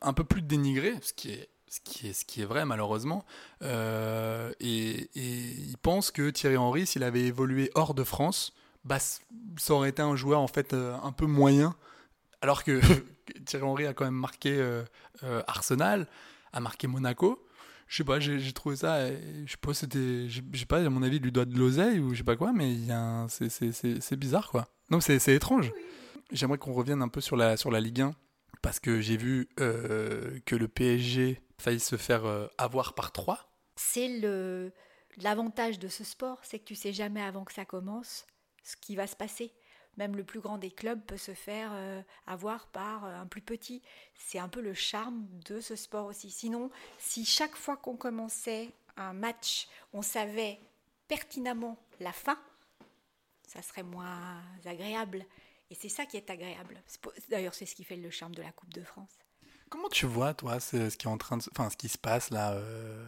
[0.00, 3.24] un peu plus dénigrés, ce qui est, ce qui est, ce qui est vrai malheureusement.
[3.62, 9.74] Euh, et, il pense que Thierry Henry, s'il avait évolué hors de France, bah, ça
[9.74, 11.74] aurait été un joueur en fait euh, un peu moyen
[12.42, 12.80] alors que
[13.46, 14.84] Thierry Henry a quand même marqué euh,
[15.48, 16.06] Arsenal,
[16.52, 17.44] a marqué Monaco.
[17.88, 19.10] Je sais pas, j'ai trouvé ça.
[19.10, 20.28] Je sais c'était.
[20.28, 22.36] Je sais pas, à mon avis, il lui doit de l'oseille ou je sais pas
[22.36, 22.76] quoi, mais
[23.28, 24.68] c'est- bizarre quoi.
[24.90, 25.70] Non, c'est étrange.
[26.32, 28.14] J'aimerais qu'on revienne un peu sur la, sur la Ligue 1
[28.62, 33.38] parce que j'ai vu que le PSG failli se faire euh, avoir par 3.
[33.76, 34.72] C'est le
[35.18, 38.26] l'avantage de ce sport, c'est que tu sais jamais avant que ça commence
[38.62, 39.52] ce qui va se passer.
[39.96, 43.42] Même le plus grand des clubs peut se faire euh, avoir par euh, un plus
[43.42, 43.80] petit.
[44.16, 46.30] C'est un peu le charme de ce sport aussi.
[46.30, 50.58] Sinon, si chaque fois qu'on commençait un match, on savait
[51.06, 52.38] pertinemment la fin,
[53.46, 55.26] ça serait moins agréable.
[55.70, 56.82] Et c'est ça qui est agréable.
[57.28, 59.18] D'ailleurs, c'est ce qui fait le charme de la Coupe de France.
[59.74, 62.30] Comment tu vois, toi, ce, qui est en train de, enfin, ce qui se passe
[62.30, 63.04] là euh,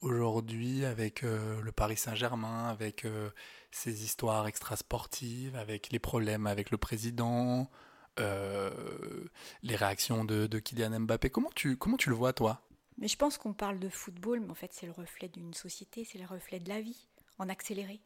[0.00, 3.30] aujourd'hui avec euh, le Paris Saint-Germain, avec euh,
[3.70, 7.70] ces histoires extrasportives, avec les problèmes avec le président,
[8.18, 11.30] les réactions de, Kylian Mbappé?
[11.30, 12.60] Comment tu, comment tu le vois, toi?
[12.98, 16.04] Mais je pense qu'on parle de football, mais en fait, c'est le reflet d'une société,
[16.04, 17.06] c'est le reflet de la vie,
[17.38, 18.00] en accéléré,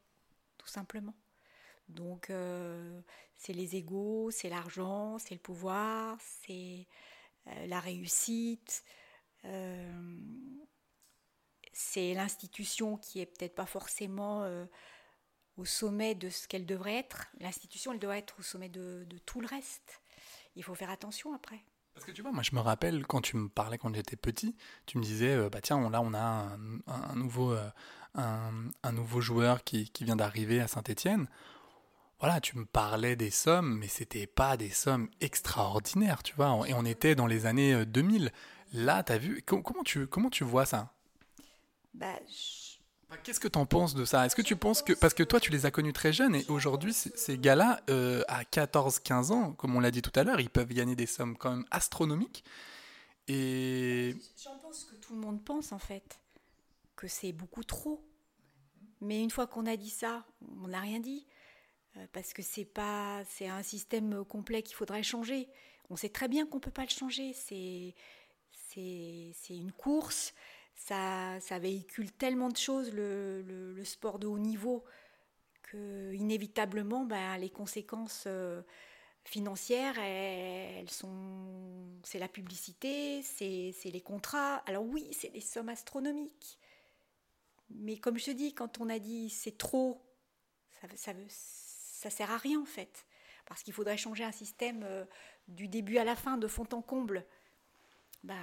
[0.58, 1.14] tout simplement.
[1.88, 2.30] Donc,
[3.34, 6.86] c'est les égaux, c'est l'argent, c'est le pouvoir, c'est
[7.66, 8.84] la réussite,
[9.44, 10.18] euh,
[11.72, 14.64] c'est l'institution qui est peut-être pas forcément euh,
[15.56, 17.26] au sommet de ce qu'elle devrait être.
[17.40, 20.00] L'institution, elle doit être au sommet de, tout le reste.
[20.56, 21.60] Il faut faire attention après.
[21.94, 24.56] Parce que tu vois, moi je me rappelle quand tu me parlais quand j'étais petit,
[24.86, 26.56] tu me disais, euh, bah tiens, on- là on a
[26.88, 27.70] un, nouveau, euh,
[28.14, 31.28] un nouveau joueur qui, qui vient d'arriver à Saint-Étienne.
[32.20, 36.58] Voilà, tu me parlais des sommes, mais c'était pas des sommes extraordinaires, tu vois.
[36.66, 38.32] Et on était dans les années euh, 2000.
[38.72, 40.92] Là, t'as vu, com- comment tu, comment tu vois ça?
[41.92, 42.64] Bah, je-
[43.10, 44.24] Enfin, Qu'est-ce que tu en penses de ça?
[44.24, 44.94] Est-ce que tu penses que...
[44.94, 48.44] Parce que toi, tu les as connus très jeunes et aujourd'hui, ces gars-là, euh, à
[48.44, 51.50] 14-15 ans, comme on l'a dit tout à l'heure, ils peuvent gagner des sommes quand
[51.50, 52.42] même astronomiques.
[53.28, 54.16] Et...
[54.42, 56.18] J'en pense que tout le monde pense en fait
[56.96, 58.02] que c'est beaucoup trop.
[59.02, 60.24] Mais une fois qu'on a dit ça,
[60.62, 61.33] on n'a rien dit Euh,
[62.12, 65.48] parce que c'est pas c'est un système complet qu'il faudrait changer.
[65.90, 67.32] On sait très bien qu'on peut pas le changer.
[67.32, 67.94] C'est
[68.74, 70.34] c'est une course.
[70.74, 74.84] ça, ça véhicule tellement de choses, le, sport de haut niveau,
[75.62, 78.62] que inévitablement, ben, les conséquences euh,
[79.24, 84.56] financières, elles, sont, c'est la publicité, c'est, les contrats.
[84.66, 86.58] Alors oui, c'est des sommes astronomiques.
[87.70, 90.02] Mais comme je te dis, quand on a dit c'est trop,
[90.70, 91.12] ça, ça,
[92.04, 93.06] ça sert à rien en fait.
[93.46, 95.04] Parce qu'il faudrait changer un système euh,
[95.48, 97.24] du début à la fin, de fond en comble.
[98.22, 98.34] Bah,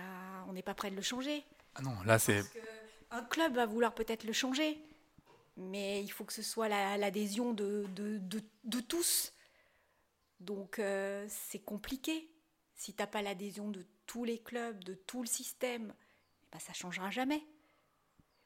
[0.48, 1.44] on n'est pas prêt de le changer.
[1.76, 2.44] Ah non, là c'est.
[3.12, 4.84] Un club va vouloir peut-être le changer,
[5.58, 9.34] mais il faut que ce soit l'adhésion de, de, tous.
[10.40, 12.30] Donc euh, c'est compliqué.
[12.74, 15.94] Si tu n'as pas l'adhésion de tous les clubs, de tout le système,
[16.52, 17.44] bah, ça changera jamais.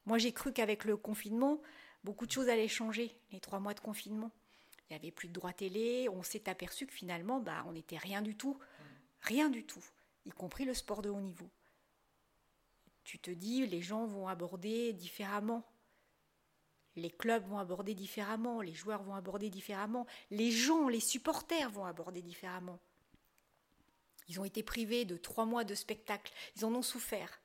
[0.06, 1.62] Moi j'ai cru qu'avec le confinement,
[2.04, 4.32] beaucoup de choses allaient changer, les trois mois de confinement.
[4.90, 7.98] Il n'y avait plus de droit télé, on s'est aperçu que finalement, bah, on n'était
[7.98, 8.60] rien du tout.
[9.22, 9.84] Rien du tout,
[10.26, 11.50] y compris le sport de haut niveau
[13.06, 15.64] tu te dis, les gens vont aborder différemment.
[16.98, 21.86] Les clubs vont aborder différemment, les joueurs vont aborder différemment, les gens, les supporters vont
[21.86, 22.80] aborder différemment.
[24.28, 27.42] Ils ont été privés de trois mois de spectacle, ils en ont souffert.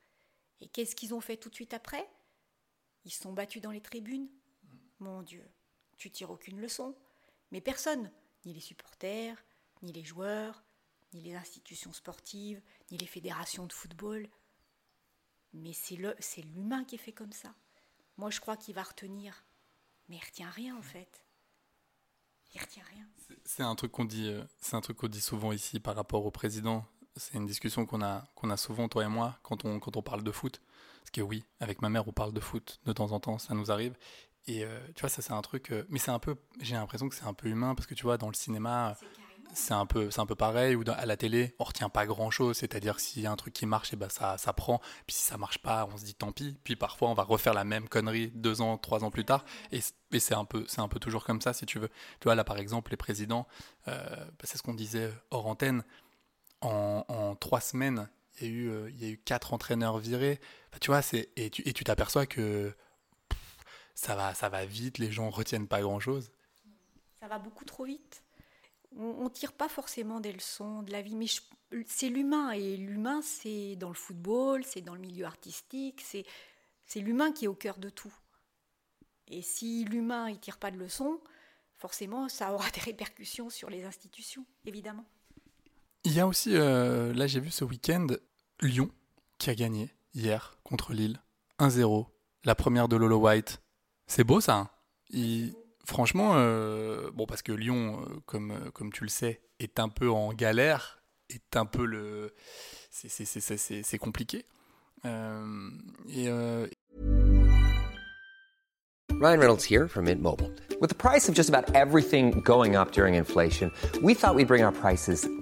[0.61, 2.09] Et qu'est-ce qu'ils ont fait tout de suite après?
[3.05, 4.29] Ils se sont battus dans les tribunes.
[4.99, 5.47] Mon Dieu,
[5.97, 6.95] tu tires aucune leçon.
[7.51, 8.11] Mais personne,
[8.45, 9.43] ni les supporters,
[9.81, 10.63] ni les joueurs,
[11.13, 14.29] ni les institutions sportives, ni les fédérations de football,
[15.53, 17.53] mais c'est l'humain qui est fait comme ça.
[18.17, 19.43] Moi, je crois qu'il va retenir.
[20.07, 21.25] Mais il retient rien, en fait.
[22.53, 23.05] Il retient rien.
[23.45, 24.77] C'est un truc qu'on dit, euh, c'est
[25.09, 26.85] dit souvent ici par rapport au président.
[27.15, 30.01] C'est une discussion qu'on a, qu'on a souvent, toi et moi, quand on, quand on
[30.01, 30.61] parle de foot.
[30.99, 33.53] Parce que oui, avec ma mère, on parle de foot de temps en temps, ça
[33.53, 33.97] nous arrive.
[34.47, 35.71] Et euh, tu vois, ça c'est un truc.
[35.71, 36.35] Euh, mais c'est un peu.
[36.59, 38.97] J'ai l'impression que c'est un peu humain parce que tu vois, dans le cinéma,
[39.53, 42.31] c'est un peu c'est un peu pareil ou à la télé on retient pas grand
[42.31, 44.79] chose c'est-à-dire s'il y a un truc qui marche et eh ben ça ça prend.
[45.05, 46.57] Puis si ça marche pas on se dit tant pis.
[46.63, 49.45] Puis parfois on va refaire la même connerie deux ans trois ans plus tard.
[49.71, 49.79] Et,
[50.19, 51.89] c'est un peu c'est un peu toujours comme ça si tu veux.
[52.19, 53.47] Tu vois là par exemple les présidents
[53.87, 55.83] euh, bah, c'est ce qu'on disait hors antenne.
[56.61, 58.07] En, trois semaines
[58.39, 60.39] il y a eu il y a eu quatre entraîneurs virés.
[60.79, 62.73] Tu vois c'est et tu et tu t'aperçois que
[63.95, 66.31] ça va ça va vite les gens retiennent pas grand chose
[67.19, 68.23] ça va beaucoup trop vite
[68.97, 71.27] on, ne tire pas forcément des leçons de la vie, mais
[71.87, 72.51] c'est l'humain.
[72.51, 76.25] Et l'humain, c'est dans le football, c'est dans le milieu artistique, c'est,
[76.99, 78.13] l'humain qui est au cœur de tout.
[79.27, 81.21] Et si l'humain ne tire pas de leçons,
[81.73, 85.05] forcément, ça aura des répercussions sur les institutions, évidemment.
[86.03, 88.07] Il y a aussi, euh, là j'ai vu ce week-end,
[88.59, 88.91] Lyon
[89.37, 91.21] qui a gagné hier contre Lille,
[91.59, 92.07] 1-0,
[92.43, 93.61] la première de Lolo White.
[94.11, 94.55] C'est beau ça.
[94.55, 94.69] Hein
[95.85, 99.87] franchement, euh, bon, parce que Lyon, euh, comme, euh, comme tu le sais, est un
[99.87, 102.33] peu en galère, est un peu le.
[102.89, 104.45] C'est compliqué.
[105.05, 106.27] et.
[109.21, 110.51] Ryan Reynolds here from Mint Mobile.
[110.81, 114.63] With the price of just about everything going up during inflation, we thought we'd bring
[114.63, 115.25] our prices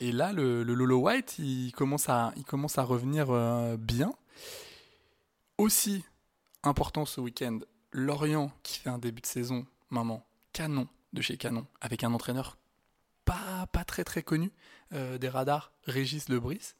[0.00, 2.32] Et là le, Lolo White, il commence à
[2.82, 4.12] revenir euh, bien.
[5.56, 6.04] Aussi
[6.62, 7.58] important ce week-end,
[7.92, 12.58] Lorient qui fait un début de saison, maman, canon de chez Canon, avec un entraîneur
[13.24, 14.50] pas, très connu
[14.92, 16.74] euh, des radars, Régis Lebris.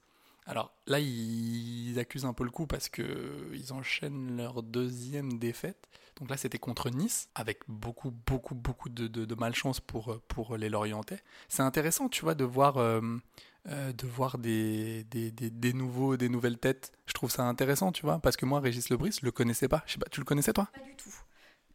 [0.46, 5.88] Alors là, ils accusent un peu le coup parce qu'ils enchaînent leur deuxième défaite.
[6.18, 10.68] Donc là, c'était contre Nice, avec beaucoup, beaucoup, beaucoup de, de, malchance pour, pour les
[10.68, 11.20] Lorientais.
[11.48, 13.00] C'est intéressant, tu vois, de voir euh,
[13.68, 16.92] euh, de voir des, des, des, nouveaux, des nouvelles têtes.
[17.06, 19.82] Je trouve ça intéressant, tu vois, parce que moi, Régis Lebris, je le connaissais pas.
[19.86, 20.68] Je sais pas, tu le connaissais toi?
[20.72, 21.10] Pas du tout.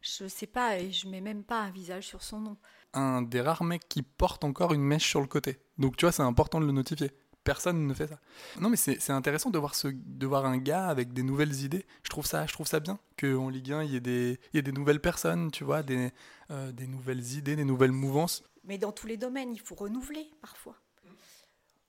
[0.00, 2.56] Je sais pas et je mets même pas un visage sur son nom.
[2.92, 5.58] Un des rares mecs qui porte encore une mèche sur le côté.
[5.78, 7.12] Donc tu vois, c'est important de le notifier.
[7.44, 8.18] Personne ne fait ça.
[8.58, 11.84] Non, mais c'est intéressant de voir, ce, de voir un gars avec des nouvelles idées.
[12.02, 14.56] Je trouve ça, je trouve ça bien qu'en Ligue 1, il y, ait des, il
[14.56, 16.10] y ait des nouvelles personnes, tu vois, des,
[16.50, 18.42] euh, des nouvelles idées, des nouvelles mouvances.
[18.64, 20.76] Mais dans tous les domaines, il faut renouveler parfois.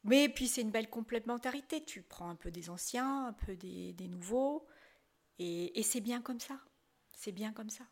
[0.04, 1.84] Mais puis c'est une belle complémentarité.
[1.84, 4.68] Tu prends un peu des anciens, un peu des, nouveaux,
[5.40, 6.60] et, c'est bien comme ça.
[7.12, 7.86] C'est bien comme ça.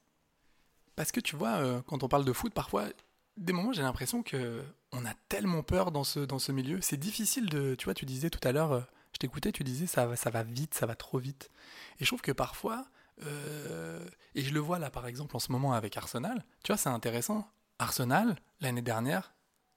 [0.96, 2.90] Parce que tu vois, euh, quand on parle de foot, parfois,
[3.38, 4.62] des moments, j'ai l'impression que
[4.94, 6.80] on a tellement peur dans ce, dans ce milieu.
[6.82, 7.76] C'est difficile de.
[7.76, 8.82] Tu vois, tu disais tout à l'heure, euh,
[9.12, 11.50] je t'écoutais, tu disais ça, ça va vite, ça va trop vite.
[12.00, 12.86] Et je trouve que parfois,
[13.22, 16.44] Euh, et je le vois là, par exemple, en ce moment avec Arsenal.
[16.64, 17.48] Tu vois, c'est intéressant.
[17.78, 19.36] Arsenal, l'année dernière,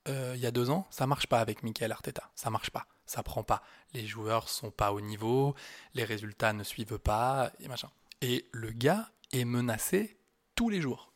[0.09, 2.31] euh, il y a deux ans, ça marche pas avec Michael Arteta.
[2.35, 2.87] Ça marche pas.
[3.05, 3.63] Ça prend pas.
[3.93, 5.55] Les joueurs sont pas au niveau,
[5.93, 7.91] les résultats ne suivent pas, et machin.
[8.23, 10.17] Et le gars est menacé
[10.55, 11.13] tous les jours.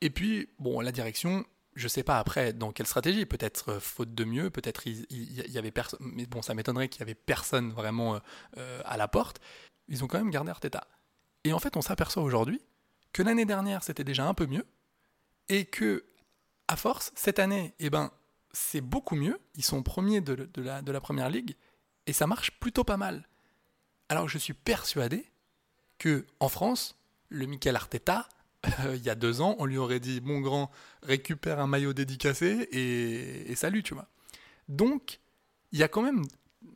[0.00, 1.44] Et puis, bon, la direction,
[1.74, 5.58] je sais pas après dans quelle stratégie, peut-être euh, faute de mieux, peut-être il, y
[5.58, 8.20] avait personne, mais bon, ça m'étonnerait qu'il y avait personne vraiment
[8.84, 9.40] à la porte.
[9.88, 10.86] Ils ont quand même gardé Arteta.
[11.44, 12.60] Et en fait, on s'aperçoit aujourd'hui
[13.12, 14.66] que l'année dernière, c'était déjà un peu mieux,
[15.48, 16.04] et que,
[16.68, 18.12] à force, cette année, eh ben,
[18.52, 19.40] c'est beaucoup mieux.
[19.56, 21.56] Ils sont premiers de, la, de la première ligue,
[22.06, 23.28] et ça marche plutôt pas mal.
[24.08, 25.30] Alors je suis persuadé
[25.98, 26.96] que en France,
[27.28, 28.28] le Michael Arteta,
[28.66, 30.70] euh, il y a deux ans, on lui aurait dit Mon grand,
[31.02, 34.08] récupère un maillot dédicacé et, et salut, tu vois.
[34.68, 35.20] Donc,
[35.72, 36.24] il y a quand même,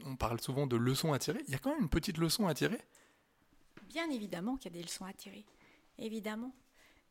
[0.04, 2.46] on parle souvent de leçons à tirer, il y a quand même une petite leçon
[2.46, 2.80] à tirer
[3.88, 5.44] Bien évidemment qu'il y a des leçons à tirer,
[5.98, 6.54] évidemment.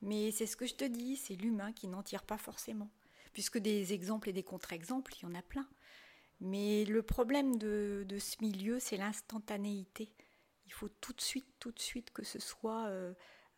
[0.02, 2.90] Mais c'est ce que je te dis, c'est l'humain qui n'en tire pas forcément.
[3.32, 5.68] Puisque des exemples et des contre-exemples, il y en a plein.
[6.42, 10.12] Mais le problème de, ce milieu, c'est l'instantanéité.
[10.66, 13.14] Il faut tout de suite, tout de suite que ce soit euh,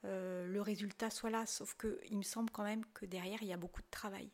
[0.06, 1.46] euh, le résultat soit là.
[1.46, 4.32] Sauf que il me semble quand même que derrière, il y a beaucoup de travail.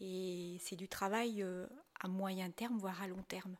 [0.00, 1.66] Et c'est du travail euh,
[2.00, 3.56] à moyen terme, voire à long terme.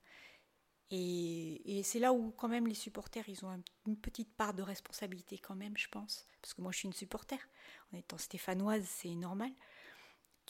[0.91, 5.39] Et, c'est là où quand même les supporters, ils ont une petite part de responsabilité
[5.39, 6.27] quand même, je pense.
[6.41, 7.39] Parce que moi, je suis une supporter.
[7.93, 9.51] En étant stéphanoise, c'est normal.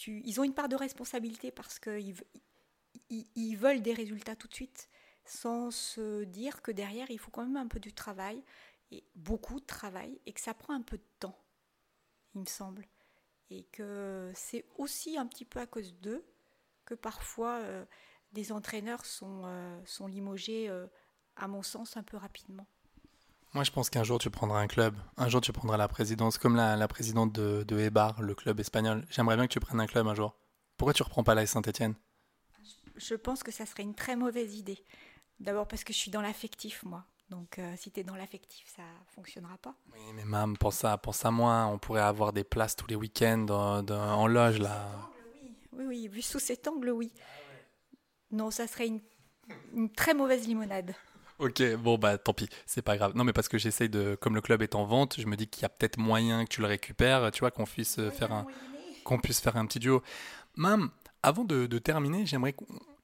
[0.06, 2.14] Ils ont une part de responsabilité parce qu'ils
[3.08, 4.88] ils, veulent des résultats tout de suite,
[5.24, 8.42] sans se dire que derrière, il faut quand même un peu du travail,
[8.90, 11.38] et beaucoup de travail, et que ça prend un peu de temps,
[12.34, 12.86] il me semble.
[13.50, 16.24] Et que c'est aussi un petit peu à cause d'eux
[16.84, 17.60] que parfois...
[17.60, 17.84] Euh,
[18.32, 20.88] des entraîneurs sont, euh, sont limogés, euh,
[21.36, 22.66] à mon sens, un peu rapidement.
[23.52, 24.96] Moi, je pense qu'un jour, tu prendras un club.
[25.16, 28.58] Un jour, tu prendras la présidence, comme la, la présidente de, de Eibar, le club
[28.58, 29.06] espagnol.
[29.08, 30.34] J'aimerais bien que tu prennes un club un jour.
[30.76, 31.94] Pourquoi tu reprends pas la Saint-Etienne?
[32.96, 34.84] Je pense que ça serait une très mauvaise idée.
[35.38, 37.06] D'abord parce que je suis dans l'affectif, moi.
[37.30, 38.82] Donc, euh, si tu es dans l'affectif, ça
[39.14, 39.74] fonctionnera pas.
[39.92, 41.66] Oui, mais mam, pense à, pense à moi.
[41.72, 44.88] On pourrait avoir des places tous les week-ends en loge, là.
[45.42, 46.08] Oui, oui, oui.
[46.08, 47.12] Vu sous cet angle, oui.
[48.30, 50.94] Non, ça serait une, très mauvaise limonade.
[51.38, 53.16] Ok, bon bah tant pis, c'est pas grave.
[53.16, 55.48] Non mais parce que j'essaye de, comme le club est en vente, je me dis
[55.48, 58.46] qu'il y a peut-être moyen que tu le récupères, tu vois, qu'on puisse faire un,
[59.04, 60.02] qu'on puisse faire un petit duo.
[60.56, 60.90] Mam,
[61.22, 62.54] avant de, terminer, j'aimerais,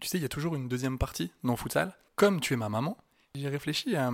[0.01, 1.97] tu sais, il y a toujours une deuxième partie dans le futsal.
[2.17, 2.97] Comme tu es ma maman,
[3.35, 4.11] j'ai réfléchi à,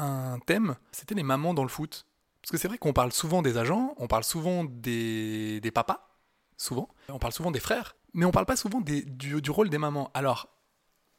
[0.00, 0.76] un thème.
[0.92, 2.06] C'était les mamans dans le foot.
[2.42, 6.08] Parce que c'est vrai qu'on parle souvent des agents, on parle souvent des, des papas,
[6.56, 10.10] souvent, on parle souvent des frères mais on parle pas souvent du, rôle des mamans.
[10.14, 10.48] Alors,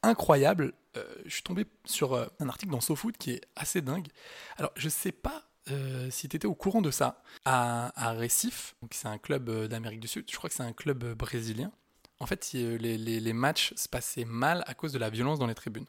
[0.04, 4.08] incroyable, euh, je suis tombé sur euh, un article dans SoFoot qui est assez dingue.
[4.58, 7.22] Alors, je sais pas euh, si tu étais au courant de ça.
[7.46, 11.14] À, à Recife, c'est un club d'Amérique du Sud, je crois que c'est un club
[11.14, 11.72] brésilien.
[12.20, 15.86] En fait, les, matchs se passaient mal à cause de la violence dans les tribunes.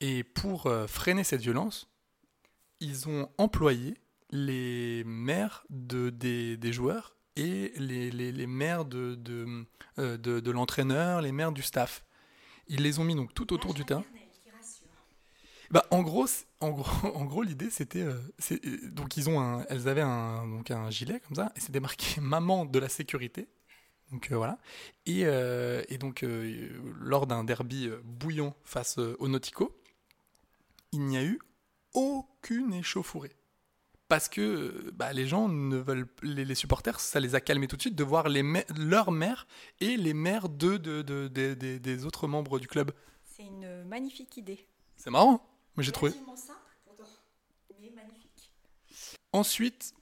[0.00, 1.90] Et pour freiner cette violence,
[2.80, 3.96] ils ont employé
[4.30, 9.66] les mères de, des, des joueurs et les, les, les maires de, de,
[9.98, 12.04] euh, de, de l'entraîneur, les maires du staff.
[12.68, 14.04] Ils les ont mis donc tout autour du terrain.
[15.70, 16.26] Bah, en gros,
[16.60, 18.18] en gros, en gros l'idée c'était, euh,
[18.50, 21.80] euh, donc ils ont un, elles avaient un, donc un gilet comme ça et c'était
[21.80, 23.48] marqué maman de la sécurité.
[24.10, 24.58] Donc voilà.
[25.06, 26.26] Et, et donc
[26.98, 29.79] lors d'un derby bouillant face au Nautico,
[30.92, 31.38] il n'y a eu
[31.94, 33.32] aucune échauffourée
[34.10, 37.80] parce que bah, les gens ne veulent les, supporters ça les a calmés tout de
[37.80, 38.42] suite de voir les
[38.76, 39.46] leurs mères
[39.78, 42.90] et les mères de, de, des autres membres du club.
[43.22, 44.66] C'est une magnifique idée.
[44.96, 46.10] C'est marrant, mais j'ai trouvé.
[46.10, 46.58] simple,
[47.80, 48.52] mais magnifique.
[49.32, 49.94] Ensuite,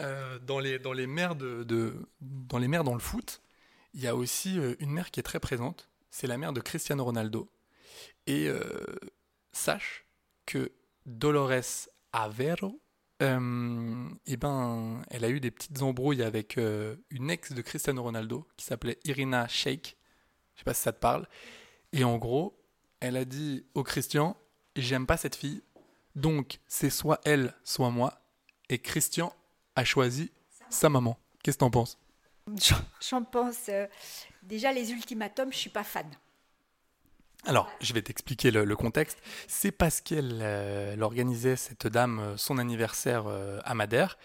[0.00, 1.64] euh, dans les dans les mères de,
[2.20, 3.40] dans les mères dans le foot,
[3.94, 5.88] il y a aussi euh, une mère qui est très présente.
[6.10, 7.48] C'est la mère de Cristiano Ronaldo.
[8.26, 8.84] Et euh,
[9.52, 10.07] sache
[10.48, 10.72] que
[11.04, 12.80] Dolores Avero
[13.20, 18.02] euh, et ben, elle a eu des petites embrouilles avec euh, une ex de Cristiano
[18.02, 19.96] Ronaldo qui s'appelait Irina Shayk.
[20.54, 21.28] Je sais pas si ça te parle.
[21.92, 22.58] Et en gros,
[23.00, 24.36] elle a dit au Christian
[24.74, 25.62] J'aime pas cette fille,
[26.14, 28.22] donc c'est soit elle, soit moi.
[28.70, 29.34] Et Christian
[29.76, 30.30] a choisi
[30.70, 31.18] sa maman.
[31.42, 31.98] Qu'est-ce que t'en penses?
[33.00, 33.68] J'en pense.
[33.68, 33.86] Euh,
[34.42, 36.08] déjà, les ultimatums, je suis pas fan.
[37.46, 39.18] Alors, je vais t'expliquer le, contexte.
[39.46, 44.18] C'est parce qu'elle euh, organisait, cette dame, euh, son anniversaire euh, à Madère.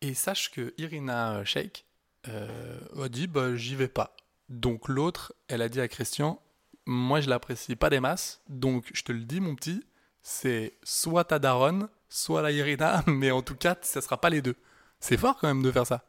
[0.00, 1.84] Et sache que Irina Sheikh
[2.24, 4.16] a dit bah, J'y vais pas.
[4.48, 6.40] Donc, l'autre, elle a dit à Christian
[6.86, 8.40] Moi, je l'apprécie pas des masses.
[8.48, 9.84] Donc, je te le dis, mon petit,
[10.22, 14.42] c'est soit ta daronne, soit la Irina, mais en tout cas, ça sera pas les
[14.42, 14.56] deux.
[15.00, 16.04] C'est fort quand même de faire ça.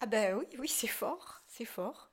[0.00, 2.05] Ah ben oui, oui, c'est fort, c'est fort.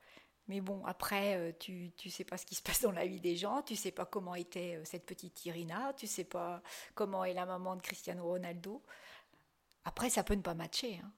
[0.47, 3.21] Mais bon, après, euh, tu ne sais pas ce qui se passe dans la vie
[3.21, 6.61] des gens, tu sais pas comment était euh, cette petite Irina, tu sais pas
[6.95, 8.81] comment est la maman de Cristiano Ronaldo.
[9.85, 10.99] Après, ça peut ne pas matcher.
[11.03, 11.11] Hein.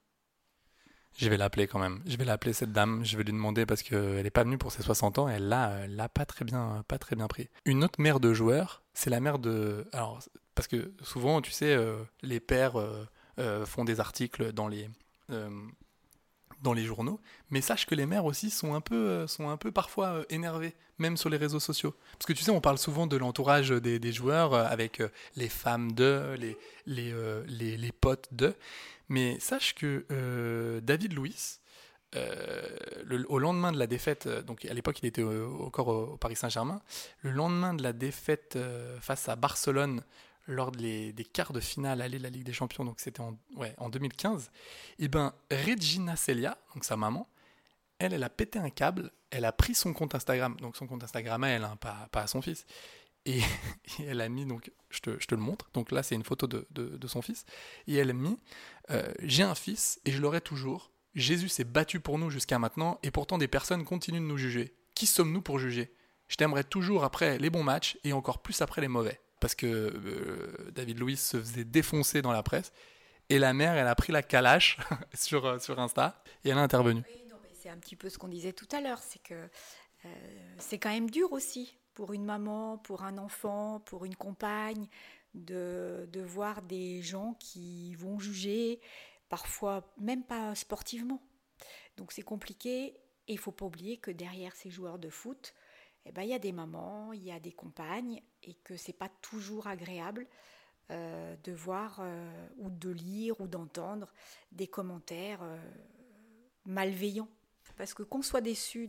[1.17, 2.03] Je vais l'appeler quand même.
[2.05, 3.03] Je vais l'appeler cette dame.
[3.05, 5.30] Je vais lui demander parce qu'elle n'est pas venue pour ses 60 ans.
[5.30, 7.47] Elle l'a, l'a pas très bien, pas très bien pris.
[7.63, 9.88] Une autre mère de joueur, c'est la mère de.
[9.93, 10.19] Alors,
[10.55, 12.76] parce que souvent, tu sais, euh, les pères
[13.65, 14.89] font des articles dans les
[16.66, 19.55] dans les journaux, mais sache que les mères aussi sont un peu, euh, sont un
[19.55, 21.93] peu parfois euh, énervées, même sur les réseaux sociaux.
[22.13, 25.01] Parce que tu sais, on parle souvent de l'entourage des, joueurs euh, avec
[25.36, 26.57] les femmes de, les,
[26.88, 28.55] les, les, potes de,
[29.09, 30.05] mais sache que
[30.82, 31.59] David Louis,
[33.30, 36.82] au lendemain de la défaite, donc à l'époque il était encore au Paris Saint-Germain,
[37.22, 38.57] le lendemain de la défaite
[39.01, 40.01] face à Barcelone
[40.48, 43.89] lors des, quarts de finale aller la Ligue des Champions, donc c'était en, ouais, en
[43.89, 44.52] 2015,
[45.00, 47.28] et ben Regina Celia, donc sa maman,
[48.00, 51.04] elle, elle a pété un câble, elle a pris son compte Instagram, donc son compte
[51.04, 52.66] Instagram à elle, hein, pas, pas, à son fils,
[53.26, 53.41] et,
[54.00, 56.48] elle a mis, donc je te, je te, le montre, donc là c'est une photo
[56.48, 57.46] de, de, son fils,
[57.88, 58.38] et elle a mis
[58.91, 63.00] euh, J'ai un fils et je l'aurai toujours, Jésus s'est battu pour nous jusqu'à maintenant,
[63.02, 64.76] et pourtant des personnes continuent de nous juger.
[64.96, 65.93] Qui sommes-nous pour juger?
[66.28, 69.68] Je t'aimerai toujours après les bons matchs et encore plus après les mauvais parce que
[69.68, 72.74] euh, David Louis se faisait défoncer dans la presse.
[73.30, 74.80] Et la mère, elle a pris la calache
[75.14, 77.04] sur, euh, sur Insta et elle a intervenu.
[77.54, 80.08] c'est un petit peu ce qu'on disait tout à l'heure, c'est que euh,
[80.58, 84.88] c'est quand même dur aussi pour une maman, pour un enfant, pour une compagne,
[85.36, 88.82] de, de voir des gens qui vont juger,
[89.30, 91.22] parfois même pas sportivement.
[91.98, 92.96] Donc c'est compliqué
[93.28, 95.54] et il faut pas oublier que derrière ces joueurs de foot,
[96.06, 98.93] eh ben, il y a des mamans, il y a des compagnes, et que c'est
[98.93, 100.28] pas toujours agréable
[100.91, 104.14] euh, de voir euh, ou de lire ou d'entendre
[104.51, 105.58] des commentaires euh,
[106.66, 107.30] malveillants.
[107.76, 108.88] Parce que qu'on soit déçu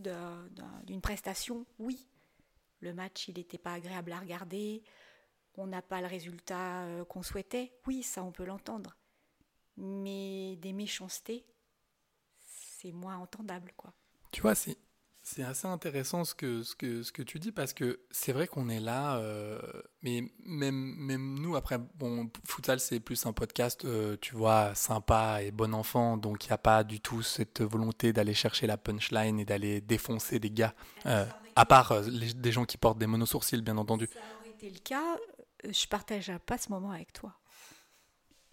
[0.85, 2.07] d'une prestation, oui,
[2.81, 4.85] le match il n'était pas agréable à regarder,
[5.55, 8.97] on n'a pas le résultat qu'on souhaitait, oui, ça on peut l'entendre.
[9.79, 11.47] Mais des méchancetés,
[12.39, 13.93] c'est moins entendable, quoi.
[14.31, 14.77] Tu vois, c'est
[15.27, 18.47] c'est assez intéressant ce que, ce, que, ce que tu dis parce que c'est vrai
[18.47, 19.61] qu'on est là, euh,
[20.03, 25.43] mais même, même nous, après, bon, Futsal c'est plus un podcast, euh, tu vois, sympa
[25.43, 28.77] et bon enfant, donc il n'y a pas du tout cette volonté d'aller chercher la
[28.77, 30.75] punchline et d'aller défoncer des gars,
[31.07, 34.09] euh, à part des gens qui portent des monosourcils, bien entendu.
[34.13, 35.17] Ça aurait été le cas,
[35.65, 37.35] je partagerais pas ce moment avec toi.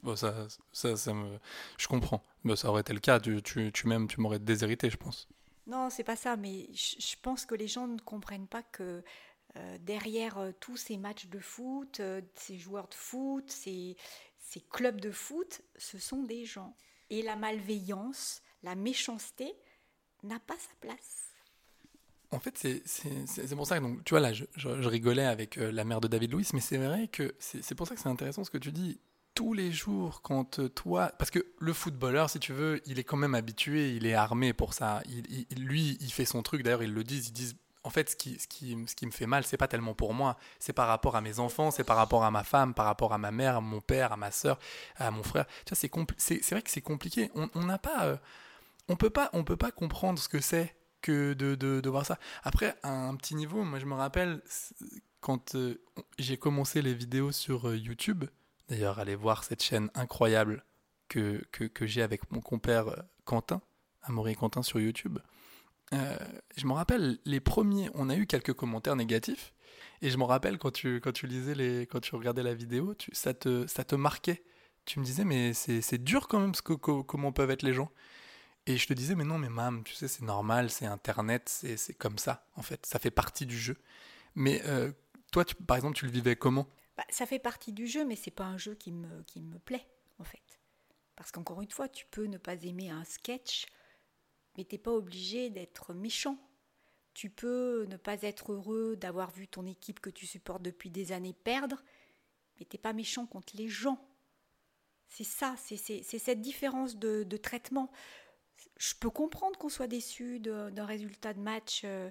[0.01, 1.38] Bon, ça, ça, ça me...
[1.78, 2.24] Je comprends.
[2.43, 5.28] mais ça aurait été le cas, tu, tu, tu, même, tu m'aurais déshérité, je pense.
[5.66, 9.03] Non, c'est pas ça, mais je pense que les gens ne comprennent pas que
[9.55, 13.95] euh, derrière euh, tous ces matchs de foot, euh, ces joueurs de foot, ces,
[14.72, 16.76] clubs de foot, ce sont des gens.
[17.09, 19.53] Et la malveillance, la méchanceté
[20.24, 21.30] n'a pas sa place.
[22.32, 25.84] En fait, c'est pour ça que, donc, tu vois, là, je, je rigolais avec la
[25.84, 28.49] mère de David Louis, mais c'est vrai que c'est pour ça que c'est intéressant ce
[28.49, 28.99] que tu dis
[29.34, 31.11] tous les jours quand euh, toi.
[31.17, 34.53] Parce que le footballeur si tu veux il est quand même habitué il est armé
[34.53, 35.01] pour ça.
[35.07, 36.63] Il, lui il fait son truc.
[36.63, 37.29] D'ailleurs ils le disent.
[37.29, 37.55] Ils disent
[37.86, 40.13] en fait ce qui, ce qui, ce qui me fait mal c'est pas tellement pour
[40.13, 40.38] moi.
[40.59, 43.17] C'est par rapport à mes enfants c'est par rapport à ma femme par rapport à
[43.17, 44.59] ma mère à mon père à ma soeur
[44.97, 45.45] à mon frère.
[45.65, 45.89] C'est
[46.51, 47.31] vrai que c'est compliqué.
[47.36, 48.17] On n'a pas euh,
[48.88, 52.17] on peut pas on peut pas comprendre ce que c'est que de, de, voir ça.
[52.43, 54.41] Après à un petit niveau moi je me rappelle
[55.19, 55.81] quand euh,
[56.17, 58.25] j'ai commencé les vidéos sur YouTube
[58.74, 60.65] D'ailleurs, allez voir cette chaîne incroyable
[61.07, 63.61] que, que, j'ai avec mon compère euh, Quentin,
[64.01, 65.19] Amaury Quentin sur YouTube.
[65.93, 66.17] Euh,
[66.57, 69.53] je me rappelle, les premiers, on a eu quelques commentaires négatifs,
[70.01, 72.95] et je me rappelle quand tu, quand tu lisais les, quand tu regardais la vidéo,
[72.95, 74.43] tu, ça, te, ça te marquait.
[74.86, 77.91] Tu me disais, mais c'est dur quand même ce que, comment peuvent être les gens.
[78.65, 81.93] Et je te disais, mais non, mais mam, tu sais, c'est normal, c'est Internet, c'est
[81.93, 83.78] comme ça, en fait, ça fait partie du jeu.
[84.34, 84.91] Mais euh,
[85.32, 86.67] toi, par exemple, tu le vivais comment?
[86.98, 89.58] Bah, ça fait partie du jeu, mais c'est pas un jeu qui me, qui me
[89.60, 89.88] plaît,
[90.20, 90.60] en fait.
[91.16, 93.66] Parce qu'encore une fois, tu peux ne pas aimer un sketch,
[94.58, 96.38] mais t'es pas obligé d'être méchant.
[97.14, 101.12] Tu peux ne pas être heureux d'avoir vu ton équipe que tu supportes depuis des
[101.12, 101.84] années perdre,
[102.58, 104.04] mais t'es pas méchant contre les gens.
[105.08, 107.91] C'est ça, c'est cette différence de, de, traitement.
[108.78, 112.10] Je peux comprendre qu'on soit déçu d'un résultat de match euh,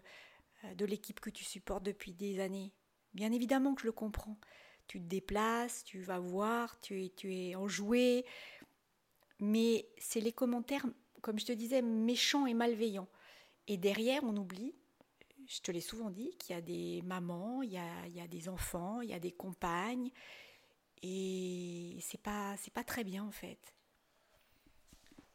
[0.76, 2.72] de l'équipe que tu supportes depuis des années.
[3.12, 4.38] Bien évidemment que je le comprends
[4.92, 8.26] tu te déplaces, tu vas voir, tu es, tu es enjoué.
[9.40, 10.84] Mais c'est les commentaires,
[11.22, 13.08] comme je te disais, méchants et malveillants.
[13.68, 14.74] Et derrière, on oublie,
[15.46, 19.00] je te l'ai souvent dit, qu'il y a des mamans, il y a, des enfants,
[19.00, 20.10] il y a des compagnes.
[21.02, 23.74] Et c'est pas, pas très bien en fait.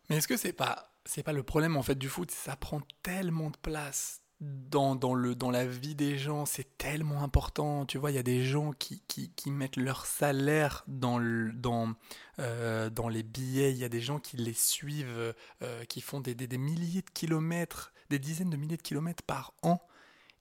[0.07, 2.29] Mais est-ce que c'est pas, c'est pas le problème en fait du foot?
[2.29, 7.23] Ça prend tellement de place dans, dans, le, dans la vie des gens, c'est tellement
[7.23, 7.85] important.
[7.85, 11.93] Tu vois, il y a des gens qui, qui, mettent leur salaire dans, le, dans,
[12.39, 15.33] euh, dans les billets, il y a des gens qui les suivent,
[15.63, 19.53] euh, qui font des, des, milliers de kilomètres, des dizaines de milliers de kilomètres par
[19.63, 19.81] an.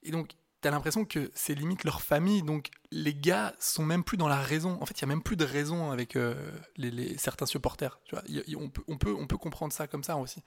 [0.03, 2.43] Et donc, tu as l'impression que c'est limite leur famille.
[2.43, 4.77] Donc, les gars sont même plus dans la raison.
[4.79, 7.99] En fait, il n'y a même plus de raison avec euh, les, certains supporters.
[8.05, 8.23] Tu vois,
[8.59, 10.43] on, peut, on, peut, on peut comprendre ça comme ça aussi.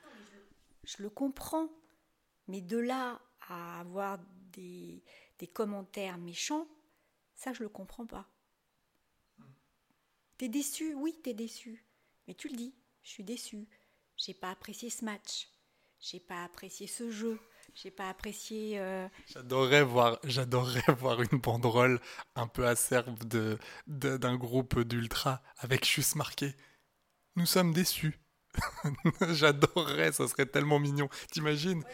[0.84, 1.68] Je le comprends.
[2.46, 3.20] Mais de là
[3.50, 4.18] à avoir
[4.52, 5.02] des,
[5.38, 6.66] des commentaires méchants,
[7.34, 8.26] ça je le comprends pas.
[10.38, 11.84] T'es déçu, oui, t'es déçu.
[12.26, 13.68] Mais tu le dis, je suis déçu.
[14.16, 15.48] J'ai pas apprécié ce match.
[15.98, 17.38] J'ai pas apprécié ce jeu.
[17.74, 18.78] J'ai pas apprécié.
[18.78, 19.06] Euh...
[19.26, 22.00] J'adorerais voir, j'adorerais voir une banderole
[22.36, 26.54] un peu acerbe de, de, d'un groupe d'ultra avec juste marqué.
[27.36, 28.18] Nous sommes déçus.
[29.30, 31.08] J'adorerais, ça serait tellement mignon.
[31.30, 31.84] T'imagines?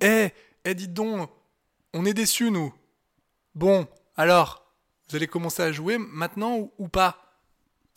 [0.00, 0.32] Eh, ouais,
[0.66, 1.30] eh, dites donc,
[1.94, 2.74] on est déçus, nous.
[3.54, 3.86] Bon,
[4.16, 4.66] alors,
[5.08, 7.22] vous allez commencer à jouer maintenant ou, ou pas?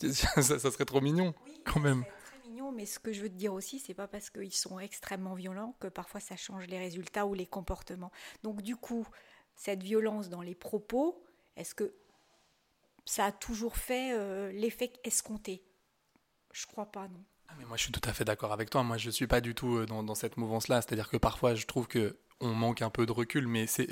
[0.00, 2.04] Ça, ça, serait trop mignon, oui, quand même.
[2.24, 4.78] Très mignon, mais ce que je veux te dire aussi, c'est pas parce qu'ils sont
[4.78, 8.10] extrêmement violents que parfois ça change les résultats ou les comportements.
[8.42, 9.06] Donc, du coup,
[9.56, 11.22] cette violence dans les propos,
[11.56, 11.92] est-ce que
[13.04, 15.62] ça a toujours fait euh, l'effet escompté?
[16.52, 17.22] Je crois pas, non.
[17.48, 18.82] Ah, mais moi, je suis tout à fait d'accord avec toi.
[18.82, 20.80] Moi, je suis pas du tout euh, dans, dans cette mouvance-là.
[20.80, 23.88] C'est-à-dire que parfois, je trouve que on manque un peu de recul, mais c'est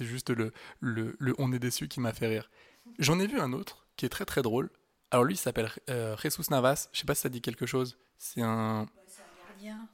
[0.00, 2.50] juste le, le, le, on est déçu qui m'a fait rire.
[2.98, 4.70] J'en ai vu un autre qui est très très drôle.
[5.10, 6.88] Alors lui, il s'appelle euh, Jesus Navas.
[6.92, 7.96] Je sais pas si ça dit quelque chose.
[8.18, 8.86] C'est un.
[9.06, 9.88] C'est un gardien,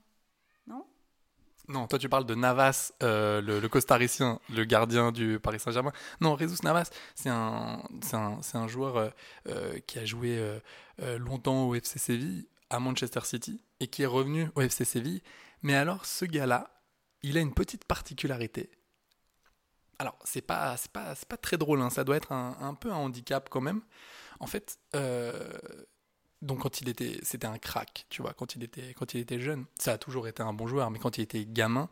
[0.67, 0.87] non?
[1.69, 5.93] Non, toi tu parles de Navas, euh, le, le, costaricien, le gardien du Paris Saint-Germain.
[6.21, 9.13] Non, Jesus Navas, c'est un, un, un joueur
[9.47, 10.43] euh, qui a joué
[11.19, 15.23] longtemps au FC Séville, à Manchester City, et qui est revenu au FC Séville.
[15.63, 16.71] Mais alors, ce gars-là,
[17.23, 18.71] il a une petite particularité.
[19.99, 21.91] Alors, c'est pas, c'est pas, pas très drôle, hein.
[21.91, 23.83] ça doit être un, un, peu un handicap quand même.
[24.39, 25.59] En fait, euh,
[26.41, 29.41] donc quand il était, c'était un crack, tu vois, quand il était, quand il était
[29.41, 31.91] jeune, ça a toujours été un bon joueur, mais quand il était gamin,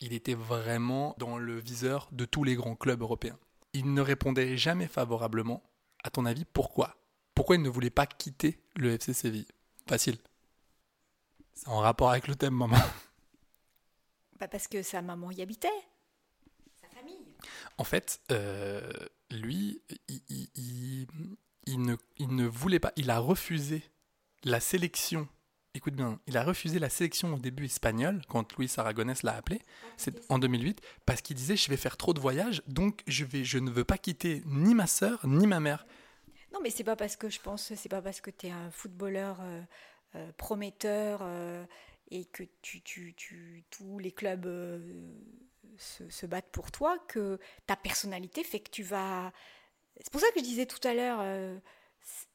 [0.00, 3.38] il était vraiment dans le viseur de tous les grands clubs européens.
[3.72, 5.62] Il ne répondait jamais favorablement.
[6.04, 6.96] À ton avis, pourquoi?
[7.34, 9.48] Pourquoi il ne voulait pas quitter le FC Séville?
[9.88, 10.18] Facile.
[11.54, 12.76] C'est en rapport avec le thème, maman.
[14.40, 15.68] Bah parce que sa maman y habitait,
[16.80, 17.34] sa famille.
[17.76, 18.90] En fait, euh,
[19.30, 21.06] lui, il, il, il,
[21.66, 23.82] il, ne, il ne voulait pas, il a refusé
[24.44, 25.28] la sélection.
[25.74, 29.60] Écoute bien, il a refusé la sélection au début espagnol, quand Luis Aragonès l'a appelé,
[29.96, 33.44] c'est en 2008, parce qu'il disait je vais faire trop de voyages, donc je, vais,
[33.44, 35.86] je ne veux pas quitter ni ma sœur, ni ma mère.
[36.52, 38.70] Non, mais c'est pas parce que je pense, c'est pas parce que tu es un
[38.70, 39.62] footballeur euh,
[40.14, 41.64] euh, prometteur euh,
[42.10, 45.12] et que tu, tu, tu, tous les clubs euh,
[45.76, 49.32] se, battent pour toi, que ta personnalité fait que tu vas...
[50.00, 51.58] C'est pour ça que je disais tout à l'heure, euh,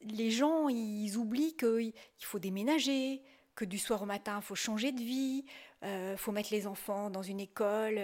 [0.02, 3.22] les gens, ils oublient qu'il faut déménager,
[3.54, 5.44] que du soir au matin, il faut changer de vie,
[5.82, 8.00] il euh, faut mettre les enfants dans une école.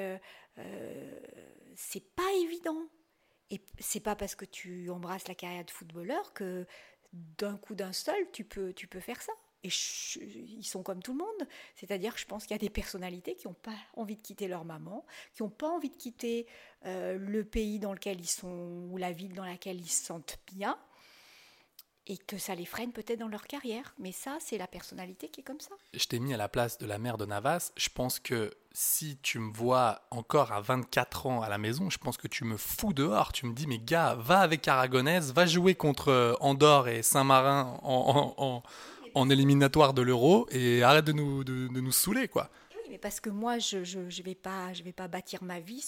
[1.77, 2.83] C'est pas évident.
[3.51, 6.67] Et c'est pas parce que tu embrasses la carrière de footballeur que
[7.13, 9.33] d'un coup d'un seul, tu peux, tu peux faire ça
[9.63, 11.49] et ils sont comme tout le monde.
[11.75, 14.49] C'est-à-dire que je pense qu'il y a des personnalités qui n'ont pas envie de quitter
[14.49, 15.05] leur maman,
[15.35, 16.47] qui n'ont pas envie de quitter
[16.87, 20.39] euh, le pays dans lequel ils sont ou la ville dans laquelle ils se sentent
[20.47, 20.79] bien
[22.07, 23.95] et que ça les freine peut-être dans leur carrière.
[23.99, 25.75] Mais ça, c'est la personnalité qui est comme ça.
[25.95, 27.73] Je t'ai mis à la place de la mère de Navas.
[27.77, 31.99] Je pense que si tu me vois encore à 24 ans à la maison, je
[31.99, 33.33] pense que tu me fous dehors.
[33.33, 38.63] Tu me dis, mais gars, va avec Aragonès, va jouer contre Andorre et Saint-Marin en
[39.15, 42.51] en éliminatoire de l'euro et arrête de nous, de, nous saouler, quoi.
[42.77, 45.85] Oui, mais parce que moi, je ne je, vais, pas, vais pas bâtir ma vie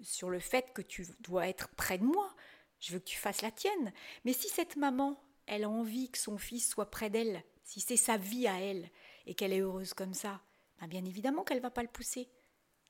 [0.00, 2.34] sur le fait que tu dois être près de moi.
[2.80, 3.92] Je veux que tu fasses la tienne.
[4.24, 7.96] Mais si cette maman, elle a envie que son fils soit près d'elle, si c'est
[7.96, 8.90] sa vie à elle
[9.26, 10.40] et qu'elle est heureuse comme ça,
[10.80, 12.28] ben bien évidemment qu'elle va pas le pousser.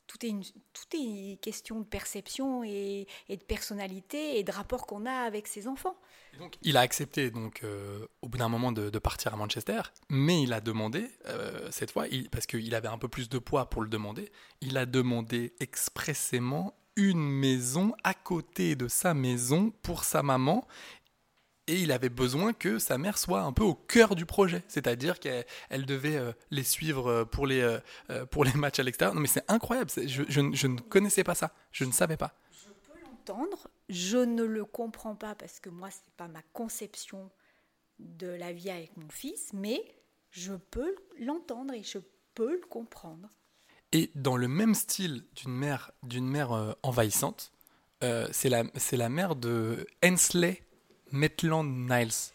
[0.07, 5.07] Tout est, une, tout est question de perception et, de personnalité et de rapport qu'on
[5.07, 5.97] a avec ses enfants.
[6.63, 10.53] Il a accepté donc euh, au bout d'un moment de, partir à Manchester, mais il
[10.53, 13.89] a demandé euh, cette fois, parce qu'il avait un peu plus de poids pour le
[13.89, 14.31] demander,
[14.61, 20.67] il a demandé expressément une maison à côté de sa maison pour sa maman.
[21.69, 25.21] Et il avait besoin que sa mère soit un peu au cœur du projet, c'est-à-dire
[25.21, 27.61] qu'elle elle devait euh, les suivre pour les,
[28.11, 29.15] euh, pour les matchs à l'extérieur.
[29.15, 32.35] Non mais c'est incroyable, je, je, je ne connaissais pas ça, je ne savais pas
[33.23, 33.69] entendre.
[33.89, 37.31] je ne le comprends pas parce que moi, ce n'est pas ma conception
[37.99, 39.83] de la vie avec mon fils, mais
[40.31, 41.99] je peux l'entendre et je
[42.35, 43.29] peux le comprendre.
[43.93, 47.53] Et dans le même style d'une mère, d'une mère euh, envahissante,
[48.03, 50.65] euh, c'est la, c'est la mère de Hensley
[51.13, 52.33] Maitland Niles.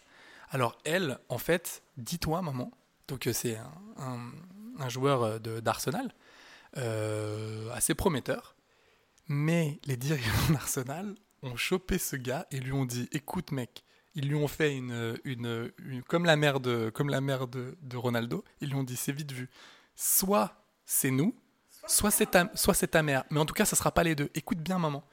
[0.50, 2.72] Alors elle, en fait, dis-toi maman,
[3.06, 3.58] donc euh, c'est
[3.96, 6.14] un, joueur de, d'Arsenal,
[6.76, 8.54] euh, assez prometteur,
[9.26, 14.28] mais les dirigeants d'Arsenal ont chopé ce gars et lui ont dit, écoute mec, ils
[14.28, 15.70] lui ont fait une, une,
[16.08, 19.48] comme la mère de, comme la de Ronaldo, ils lui ont dit, c'est vite vu,
[19.94, 21.34] soit c'est nous,
[21.86, 24.14] soit c'est ta, soit c'est ta mère, mais en tout cas, ça sera pas les
[24.14, 24.30] deux.
[24.34, 25.04] Écoute bien maman,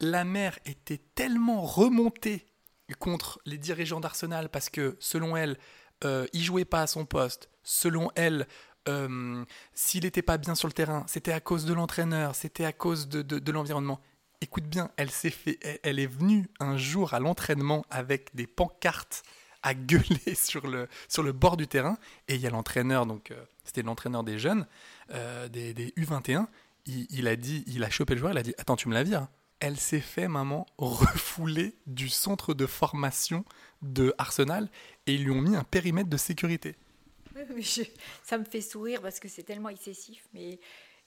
[0.00, 2.46] la mère était tellement remontée
[2.92, 5.58] contre les dirigeants d'Arsenal parce que, selon elle,
[6.04, 7.48] euh, il jouait pas à son poste.
[7.62, 8.46] Selon elle,
[8.88, 12.72] euh, s'il n'était pas bien sur le terrain, c'était à cause de l'entraîneur, c'était à
[12.72, 14.00] cause de, de- l'environnement.
[14.40, 19.22] Écoute bien, elle s'est fait, elle, est venue un jour à l'entraînement avec des pancartes
[19.62, 21.96] à gueuler sur le, sur le bord du terrain.
[22.26, 24.66] Et il y a l'entraîneur, donc euh, c'était l'entraîneur des jeunes,
[25.12, 26.46] euh, des, des U21.
[26.86, 28.94] Il, il a dit, il a chopé le joueur, il a dit Attends, tu me
[28.94, 29.28] la vires
[29.62, 33.46] Elle s'est fait, maman, refouler du centre de formation
[33.80, 34.70] de Arsenal
[35.06, 36.76] et ils lui ont mis un périmètre de sécurité.
[37.34, 37.82] Oui, oui, je-
[38.22, 40.60] ça me fait sourire parce que c'est tellement excessif, mais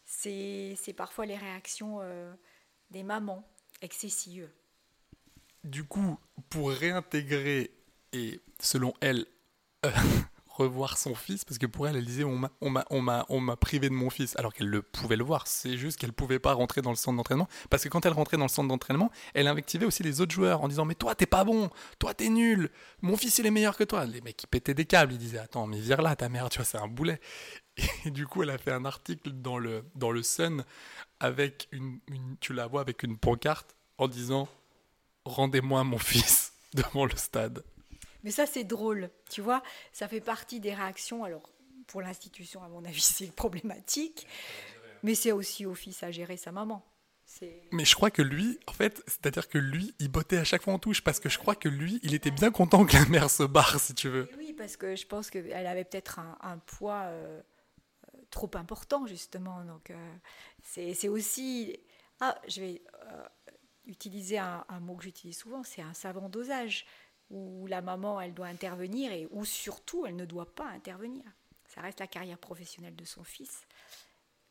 [0.06, 2.34] c'est c'est parfois les réactions euh,
[2.92, 3.48] des mamans
[3.82, 4.50] excessives.
[5.64, 6.18] Du coup,
[6.50, 7.72] pour réintégrer
[8.14, 9.26] et, selon elle,
[9.86, 9.92] euh,
[10.58, 14.36] revoir son fils, parce que pour elle, elle disait on m'a, privé de mon fils,
[14.38, 15.48] alors qu'elle le pouvait le voir.
[15.48, 18.38] C'est juste qu'elle pouvait pas rentrer dans le centre d'entraînement, parce que quand elle rentrait
[18.38, 21.26] dans le centre d'entraînement, elle invectivait aussi les autres joueurs en disant mais toi t'es
[21.26, 22.70] pas bon, toi t'es nul,
[23.02, 24.06] mon fils il est meilleur que toi.
[24.06, 26.58] Les mecs ils pétaient des câbles, ils disaient attends mais vire là ta mère, tu
[26.60, 27.20] vois c'est un boulet.
[28.06, 30.64] Et du coup elle a fait un article dans le dans le Sun
[31.20, 34.48] avec une, une- tu la vois avec une pancarte en disant
[35.26, 37.64] rendez-moi mon fils devant le stade.
[38.26, 39.62] Mais ça, c'est drôle, tu vois,
[39.94, 41.24] ça fait partie des réactions.
[41.24, 41.54] Alors,
[41.86, 44.28] pour l'institution, à mon avis, c'est problématique,
[45.04, 46.84] mais c'est aussi au fils à gérer sa maman.
[47.72, 50.74] Mais je crois que lui, en fait, c'est-à-dire que lui, il bottait à chaque fois
[50.74, 53.30] en touche parce que je crois que lui, il était bien content que la mère
[53.30, 54.30] se barre, si tu veux.
[54.32, 57.42] Et Oui, parce que je pense qu'elle avait peut-être un, un poids euh,
[58.14, 59.64] euh, trop important, justement.
[59.66, 60.16] Donc, euh,
[60.64, 61.78] c'est c'est aussi.
[62.22, 63.24] Ah, je vais euh,
[63.86, 66.86] utiliser un, un mot que j'utilise souvent c'est un savant dosage,
[67.30, 71.24] où la maman, elle doit intervenir et où surtout, elle ne doit pas intervenir.
[71.68, 73.64] Ça reste la carrière professionnelle de son fils.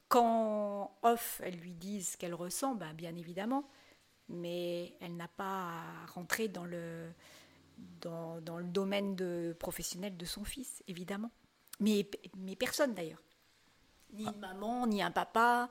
[0.08, 3.68] Quand off, elle lui disent ce qu'elle ressent, ben, bien évidemment,
[4.28, 7.10] mais elle n'a pas à rentrer dans le,
[8.00, 11.30] dans, dans le domaine de, professionnel de son fils, évidemment.
[11.80, 13.22] Mais, mais personne d'ailleurs.
[14.12, 15.68] Ni une maman, ni un papa,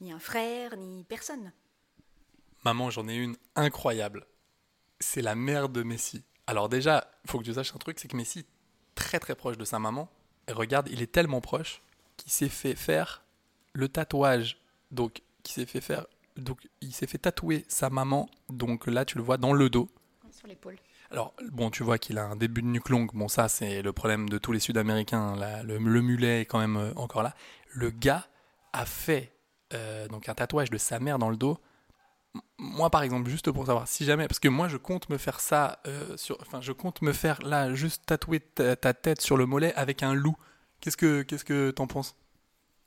[0.00, 1.52] ni un frère, ni personne.
[2.64, 4.26] Maman, j'en ai une incroyable.
[5.00, 6.24] C'est la mère de Messi.
[6.46, 8.44] Alors déjà, il faut que tu saches un truc, c'est que Messi,
[8.94, 10.08] très très proche de sa maman,
[10.48, 11.82] et regarde, il est tellement proche
[12.16, 13.24] qu'il s'est fait faire
[13.72, 14.58] le tatouage.
[14.92, 18.28] Donc, qui s'est fait faire, donc il s'est fait tatouer sa maman.
[18.48, 19.88] Donc là, tu le vois dans le dos.
[20.30, 20.76] Sur l'épaule.
[21.10, 23.10] Alors, bon, tu vois qu'il a un début de nuque longue.
[23.14, 25.36] Bon, ça, c'est le problème de tous les Sud-Américains.
[25.36, 25.62] là.
[25.62, 27.34] Le, le mulet est quand même euh, encore là.
[27.72, 28.26] Le gars
[28.72, 29.32] a fait
[29.74, 31.58] euh, donc un tatouage de sa mère dans le dos.
[32.58, 35.40] Moi, par exemple, juste pour savoir, si jamais, parce que moi, je compte me faire
[35.40, 39.36] ça, euh, sur, enfin, je compte me faire là, juste tatouer ta, ta tête sur
[39.36, 40.36] le mollet avec un loup.
[40.80, 42.16] Qu'est-ce que, qu'est-ce que t'en penses?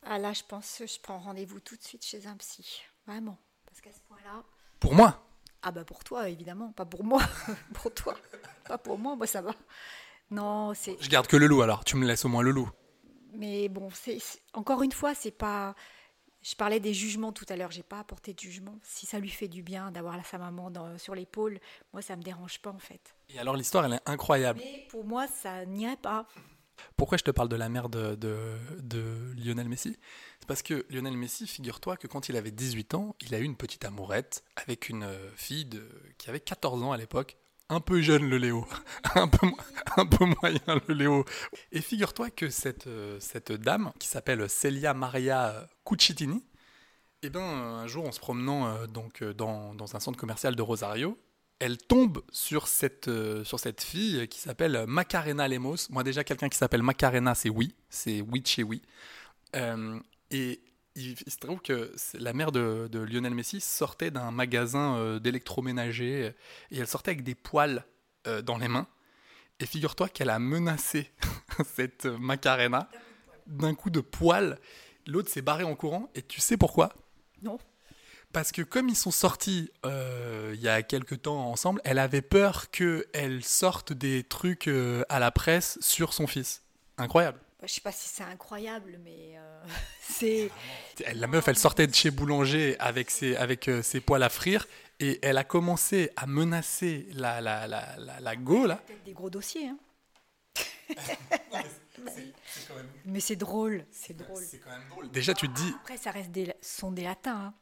[0.05, 2.81] Ah là, je pense que je prends rendez-vous tout de suite chez un psy.
[3.05, 3.37] Vraiment.
[3.65, 4.43] Parce qu'à ce point-là.
[4.79, 5.25] Pour moi?
[5.61, 6.71] Ah bah pour toi, évidemment.
[6.71, 7.21] Pas pour moi.
[7.73, 8.15] pour toi.
[8.67, 9.51] Pas pour moi, moi ça va.
[10.31, 10.95] Non, c'est.
[11.01, 11.83] Je garde que le loup alors.
[11.83, 12.69] Tu me laisses au moins le loup.
[13.33, 14.19] Mais bon, c'est-
[14.53, 15.75] encore une fois, c'est pas.
[16.49, 18.79] Je parlais des jugements tout à l'heure, j'ai pas apporté de jugement.
[18.81, 21.59] Si ça lui fait du bien d'avoir sa maman dans- sur l'épaule,
[21.93, 23.13] moi ça me dérange pas en fait.
[23.29, 24.59] Et alors, l'histoire, elle est incroyable.
[24.63, 26.25] Mais pour moi, ça n'irait pas.
[26.95, 29.95] Pourquoi je te parle de la mère de, de, de Lionel Messi?
[30.39, 33.43] C'est parce que Lionel Messi, figure-toi que quand il avait 18 ans, il a eu
[33.43, 35.87] une petite amourette avec une euh, fille de,
[36.17, 37.37] qui avait 14 ans à l'époque.
[37.71, 38.65] Un peu jeune le Léo,
[39.15, 39.47] un peu,
[39.95, 41.25] un peu moyen le Léo.
[41.71, 46.43] Et figure-toi que cette, euh, cette dame, qui s'appelle Celia Maria Cucitini,
[47.21, 50.55] eh ben, un jour en se promenant euh, donc, euh, dans, dans un centre commercial
[50.55, 51.19] de Rosario,
[51.59, 53.09] elle tombe sur cette,
[53.43, 55.89] sur cette fille qui s'appelle Macarena Lemos.
[55.89, 57.75] Moi, déjà, quelqu'un qui s'appelle Macarena, c'est oui.
[57.89, 58.81] C'est oui chez oui.
[60.31, 60.61] Et
[60.99, 65.19] il, il se trouve que la mère de, de Lionel Messi sortait d'un magasin euh,
[65.19, 66.33] d'électroménager
[66.71, 67.85] et elle sortait avec des poils
[68.27, 68.87] euh, dans les mains.
[69.59, 71.11] Et figure-toi qu'elle a menacé
[71.75, 72.89] cette Macarena
[73.47, 74.57] d'un coup de poil.
[75.07, 76.09] L'autre s'est barré en courant.
[76.15, 76.93] Et tu sais pourquoi?
[77.41, 77.57] Non.
[78.31, 82.21] Parce que comme ils sont sortis euh, il y a quelques temps ensemble, elle avait
[82.21, 84.69] peur qu'elle sorte des trucs
[85.09, 86.61] à la presse sur son fils.
[86.97, 87.39] Incroyable.
[87.59, 89.63] Bah, je sais pas si c'est incroyable, mais euh,
[90.01, 90.49] c'est.
[91.13, 94.65] La meuf, elle sortait de chez Boulanger avec ses, avec, euh, ses poils à frire
[95.01, 98.77] et elle a commencé à menacer la, la, la, la, la go, là.
[98.87, 99.77] Peut-être des gros dossiers, hein.
[103.05, 104.43] mais c'est drôle, c'est drôle.
[104.43, 105.11] C'est quand même drôle.
[105.11, 105.73] Déjà, tu te dis.
[105.81, 107.47] Après, ça reste des, sont des latins.
[107.47, 107.53] Hein.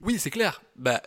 [0.00, 0.62] Oui, c'est clair.
[0.76, 1.02] Bah,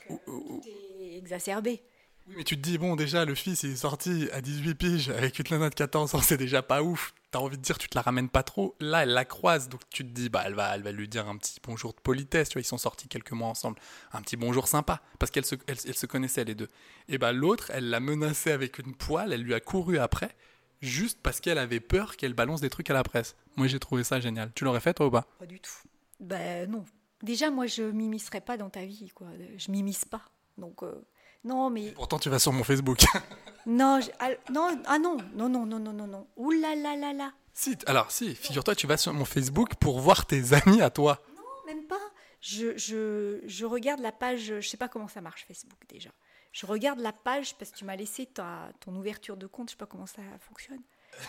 [1.00, 1.84] exacerbé.
[2.28, 5.10] Oui, mais tu te dis, bon, déjà, le fils il est sorti à 18 piges
[5.10, 7.14] avec une nana de 14 ans, c'est déjà pas ouf.
[7.30, 8.76] T'as envie de dire, tu te la ramènes pas trop.
[8.80, 11.38] Là, elle la croise, donc tu te dis, bah, elle va, elle lui dire un
[11.38, 12.50] petit bonjour de politesse.
[12.50, 13.80] Tu vois, ils sont sortis quelques mois ensemble.
[14.12, 15.56] Un petit bonjour sympa, parce qu'elles se,
[15.94, 16.70] se connaissaient les deux.
[17.10, 20.36] Et bah, l'autre, elle l'a menacé avec une poêle, elle lui a couru après,
[20.82, 23.36] juste parce qu'elle avait peur qu'elle balance des trucs à la presse.
[23.56, 24.52] Moi, j'ai trouvé ça génial.
[24.56, 25.28] Tu l'aurais fait, toi, ou pas?
[25.38, 25.72] Pas du tout.
[26.20, 26.86] Ben non.
[27.22, 29.28] Déjà, moi, je m'immiscerai pas dans ta vie, quoi.
[29.58, 30.22] Je m'immisce pas.
[30.58, 31.06] Donc, euh,
[31.46, 31.92] non, mais.
[31.92, 33.00] Pourtant, tu vas sur mon Facebook.
[33.66, 36.28] non, je- ah, non, ah non, non, non, non, non, non, non.
[36.36, 37.32] Ouh là là là là.
[37.54, 41.22] si, alors, si, figure-toi, tu vas sur mon Facebook pour voir tes amis à toi.
[41.38, 41.44] Non,
[41.74, 42.00] même pas.
[42.42, 46.10] Je, je, je regarde la page, je sais pas comment ça marche Facebook déjà.
[46.52, 49.72] Je regarde la page parce que tu m'as laissé ta, ton ouverture de compte, je
[49.72, 50.82] sais pas comment ça fonctionne.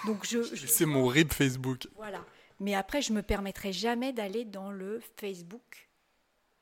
[0.05, 1.89] Donc je, C'est mon RIP Facebook.
[1.97, 2.25] voilà.
[2.61, 5.86] Mais après, je me permettrai jamais d'aller dans le Facebook,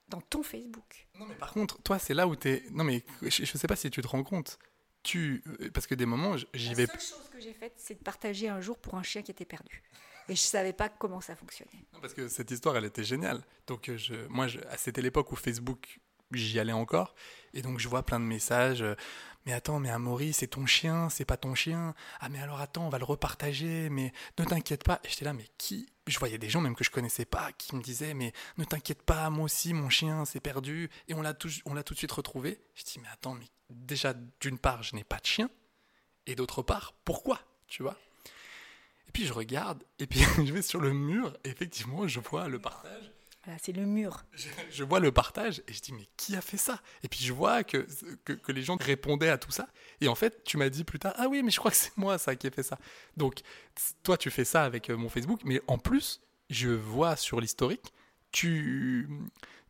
[0.09, 1.07] dans ton Facebook.
[1.19, 2.63] Non, mais par contre, toi, c'est là où t'es.
[2.73, 4.59] Non, mais je, je sais pas si tu te rends compte.
[5.03, 5.43] Tu.
[5.61, 6.87] euh, Parce que des moments, j'y vais.
[6.87, 9.31] La seule chose que j'ai faite, c'est de partager un jour pour un chien qui
[9.31, 9.83] était perdu.
[10.29, 11.85] Et je savais pas comment ça fonctionnait.
[11.93, 13.43] Non, parce que cette histoire, elle était géniale.
[13.67, 15.99] Donc, euh, je, moi, je, à- c'était l'époque où Facebook,
[16.33, 17.15] j'y allais encore.
[17.53, 18.81] Et donc, je vois plein de messages.
[18.83, 18.95] euh,
[19.45, 21.95] mais attends, mais Amaury, c'est ton chien, c'est pas ton chien.
[22.21, 25.01] Ah, mais alors attends, on va le repartager, mais ne t'inquiète pas.
[25.05, 27.75] Et j'étais là, mais qui Je voyais des gens même que je connaissais pas qui
[27.75, 30.91] me disaient, mais ne t'inquiète pas, moi aussi, mon chien s'est perdu.
[31.09, 32.61] Et on l'a tout, on l'a tout de suite retrouvé.
[32.75, 35.51] Je dis, mais attends, mais déjà, d'une part, je n'ai pas de chien.
[36.27, 37.97] Et d'autre part, pourquoi Tu vois?
[39.09, 42.49] Et puis je regarde, et puis je vais sur le mur, et effectivement, je vois
[42.49, 43.14] le partage.
[43.61, 44.25] C'est le mur.
[44.71, 46.81] Je, vois le partage, et je dis, mais qui a fait ça?
[47.03, 47.87] Et puis je vois que,
[48.25, 49.69] que, les gens répondaient à tout ça.
[50.01, 51.97] Et en fait, tu m'as dit plus tard, ah oui, mais je crois que c'est
[51.97, 52.79] moi, ça, qui ai fait ça.
[53.17, 53.41] Donc,
[54.03, 56.21] toi, tu fais ça avec euh, mon Facebook, mais en plus,
[56.51, 57.93] je vois sur l'historique,
[58.33, 59.09] tu,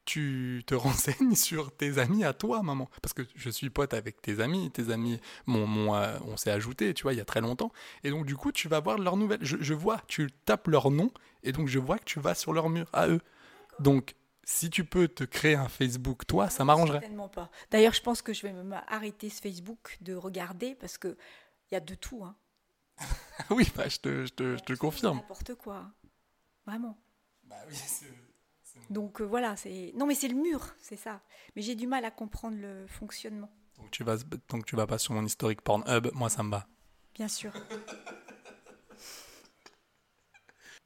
[0.05, 2.89] tu te renseignes sur tes amis à toi, maman.
[3.03, 6.51] Parce que je suis pote avec tes amis, tes amis, m'ont- m'ont, euh, on s'est
[6.51, 7.73] ajouté, tu vois, il y a très longtemps.
[8.05, 9.41] Et donc, du coup, tu vas voir leurs nouvelles.
[9.43, 11.11] Je, je vois, tu tapes leur nom,
[11.43, 13.21] et donc je vois que tu vas sur leur mur à eux.
[13.81, 14.15] Donc,
[14.45, 17.01] si tu peux te créer un Facebook, toi, ça m'arrangerait.
[17.01, 17.51] Certainement pas.
[17.71, 21.17] D'ailleurs, je pense que je vais même arrêter ce Facebook de regarder parce que
[21.71, 22.25] il y a de tout.
[22.25, 22.37] Hein.
[23.51, 25.17] oui, bah, je te, je te, je te confirme.
[25.17, 25.77] N'importe quoi.
[25.79, 25.93] hein.
[26.67, 26.97] Vraiment.
[27.45, 28.07] Bah oui, c'est-
[28.91, 29.93] Donc euh, voilà, c'est.
[29.97, 31.21] Non, mais c'est le mur, c'est ça.
[31.57, 33.51] Mais j'ai du mal à comprendre le fonctionnement.
[33.79, 34.17] donc, tu vas,
[34.49, 36.67] donc tu vas pas sur mon historique Pornhub, moi ça me va.
[37.15, 37.53] Bien sûr.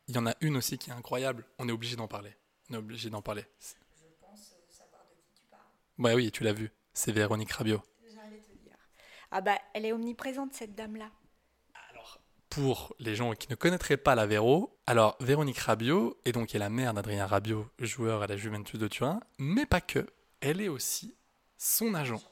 [0.08, 2.34] Il y en a une aussi qui est incroyable, on est obligé d'en parler.
[2.70, 3.44] On est obligé d'en parler.
[3.60, 6.14] Je pense savoir de qui tu parles.
[6.16, 7.82] Oui, tu l'as vu, c'est Véronique Rabiot.
[8.14, 8.76] J'allais te dire.
[9.30, 11.10] Ah bah, elle est omniprésente cette dame-là.
[12.50, 16.58] Pour les gens qui ne connaîtraient pas la Véro, alors Véronique Rabiot est donc est
[16.58, 20.06] la mère d'Adrien Rabiot, joueur à la Juventus de Turin, mais pas que.
[20.40, 21.14] Elle est aussi
[21.58, 22.22] son agent.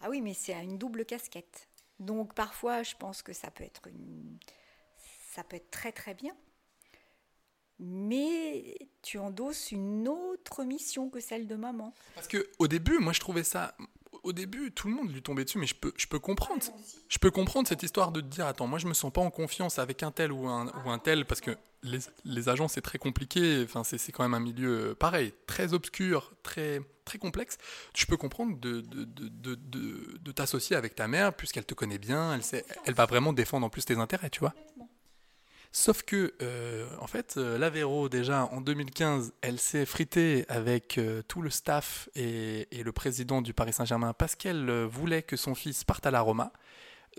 [0.00, 1.68] Ah oui, mais c'est une double casquette.
[1.98, 4.38] Donc parfois, je pense que ça peut être une,
[5.34, 6.34] ça peut être très très bien.
[7.80, 11.94] Mais tu endosses une autre mission que celle de maman.
[12.14, 13.74] Parce que au début, moi je trouvais ça.
[14.24, 16.60] Au début, tout le monde lui tombait dessus, mais je peux, je peux comprendre.
[17.08, 19.30] Je peux comprendre cette histoire de te dire attends, moi je me sens pas en
[19.30, 21.52] confiance avec un tel ou un, ou un tel, parce que
[21.84, 25.32] les, les agents c'est très compliqué, enfin, c'est c'est quand même un milieu euh, pareil,
[25.46, 27.58] très obscur, très, très complexe.
[27.96, 31.74] Je peux comprendre de, de, de, de, de- de t'associer avec ta mère, puisqu'elle te
[31.74, 34.52] connaît bien, elle, sait, elle va vraiment défendre en plus tes intérêts, tu vois.
[35.70, 41.22] Sauf que, euh, en fait, euh, l'Avero, déjà en 2015, elle s'est fritée avec euh,
[41.28, 45.84] tout le staff et, le président du Paris Saint-Germain parce qu'elle voulait que son fils
[45.84, 46.52] parte à la Roma.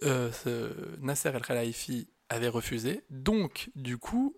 [0.02, 3.04] Nasser El Khelaifi avait refusé.
[3.10, 4.36] Donc, du coup,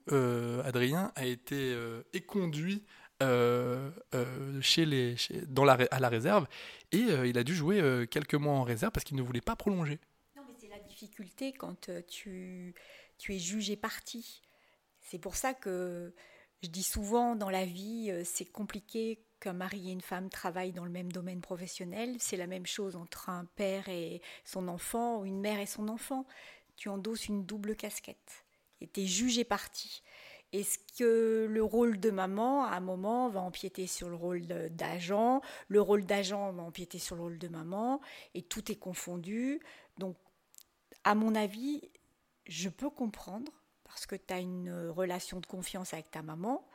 [0.66, 1.76] Adrien a été
[2.14, 2.84] éconduit
[3.22, 5.16] chez les,
[5.48, 6.48] dans la, à la réserve
[6.92, 10.00] et il a dû jouer quelques mois en réserve parce qu'il ne voulait pas prolonger.
[10.36, 12.74] Non, mais c'est la difficulté quand tu,
[13.22, 14.42] tu es jugé parti.
[15.00, 16.12] C'est pour ça que
[16.64, 20.72] je dis souvent dans la vie, euh, c'est compliqué qu'un mari et une femme travaillent
[20.72, 22.16] dans le même domaine professionnel.
[22.18, 25.88] C'est la même chose entre un père et son enfant ou une mère et son
[25.88, 26.26] enfant.
[26.78, 28.46] Tu endosses une double casquette
[28.82, 30.02] et tu es jugé parti.
[30.52, 35.42] Est-ce que le rôle de maman, à un moment, va empiéter sur le rôle d'agent?
[35.68, 38.02] Le rôle d'agent va empiéter sur le rôle de maman
[38.34, 39.62] Et tout est confondu.
[40.00, 40.18] Donc,
[41.04, 41.82] à mon avis,
[42.46, 43.52] je peux comprendre,
[43.84, 46.66] parce que tu as une relation de confiance avec ta maman.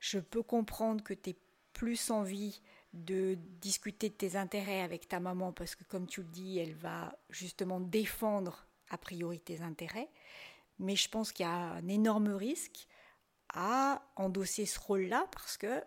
[0.00, 1.38] Je peux comprendre que tu aies
[1.72, 2.60] plus envie
[2.92, 6.74] de discuter de tes intérêts avec ta maman, parce que comme tu le dis, elle
[6.74, 10.08] va justement défendre a priori tes intérêts.
[10.78, 12.86] Mais je pense qu'il y a un énorme risque
[13.52, 15.82] à endosser ce rôle-là parce que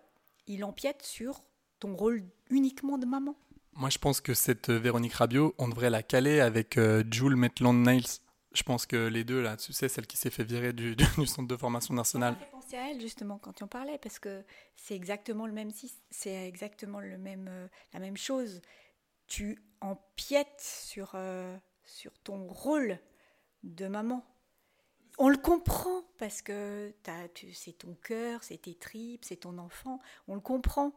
[0.47, 1.43] il empiète sur
[1.79, 3.35] ton rôle uniquement de maman.
[3.73, 7.37] Moi, je pense que cette euh, Véronique Rabiot, on devrait la caler avec euh, Jules
[7.37, 8.19] Maitland Niles.
[8.53, 10.95] Je pense que les deux, là, tu sais, celle qui s'est fait virer du,
[11.25, 12.35] centre de formation nationale.
[12.39, 14.43] J'ai pensé à elle justement quand tu en parlais parce que
[14.75, 15.69] c'est exactement le même
[16.09, 18.61] c'est exactement le même euh, la même chose.
[19.27, 21.15] Tu empiètes sur
[21.85, 22.99] sur ton rôle
[23.63, 24.25] de maman
[25.17, 26.93] on le comprend parce que
[27.53, 30.93] c'est ton cœur, c'est tes tripes, c'est ton enfant, on le comprend.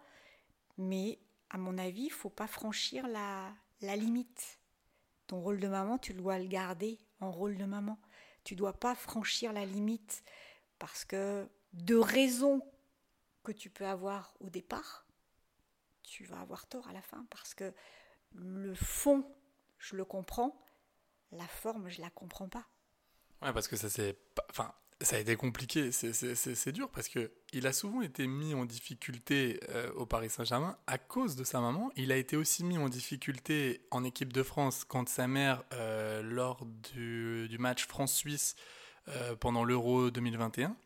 [0.79, 1.19] Mais
[1.51, 4.61] à mon avis, il faut pas franchir la, la limite.
[5.27, 7.99] Ton rôle de maman, tu dois le garder en rôle de maman.
[8.45, 10.23] Tu dois pas franchir la limite
[10.79, 12.61] parce que de raisons
[13.43, 15.07] que tu peux avoir au départ,
[16.03, 17.73] tu vas avoir tort à la fin parce que
[18.33, 19.25] le fond,
[19.79, 20.61] je le comprends,
[21.33, 22.67] la forme, je la comprends pas.
[23.43, 24.19] Ouais, parce que ça c'est,
[24.51, 25.91] enfin, ça a été compliqué.
[25.93, 30.77] C'est dur parce que il a souvent été mis en difficulté euh, au Paris Saint-Germain
[30.87, 31.91] à cause de sa maman.
[31.97, 36.23] Il a été aussi mis en difficulté en équipe de France quand sa mère, euh,
[36.23, 38.57] lors du, match France-Suisse
[39.09, 40.77] euh, pendant l'Euro 2021.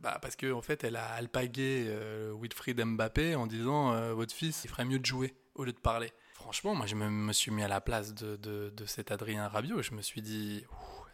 [0.00, 1.96] Bah parce qu'en en fait, elle a alpagué
[2.40, 6.12] Wilfried Mbappé en disant Votre fils, il ferait mieux de jouer au lieu de parler.
[6.34, 9.82] Franchement, moi, je me, suis mis à la place de, de, de cet Adrien Rabiot.
[9.82, 10.64] Je me suis dit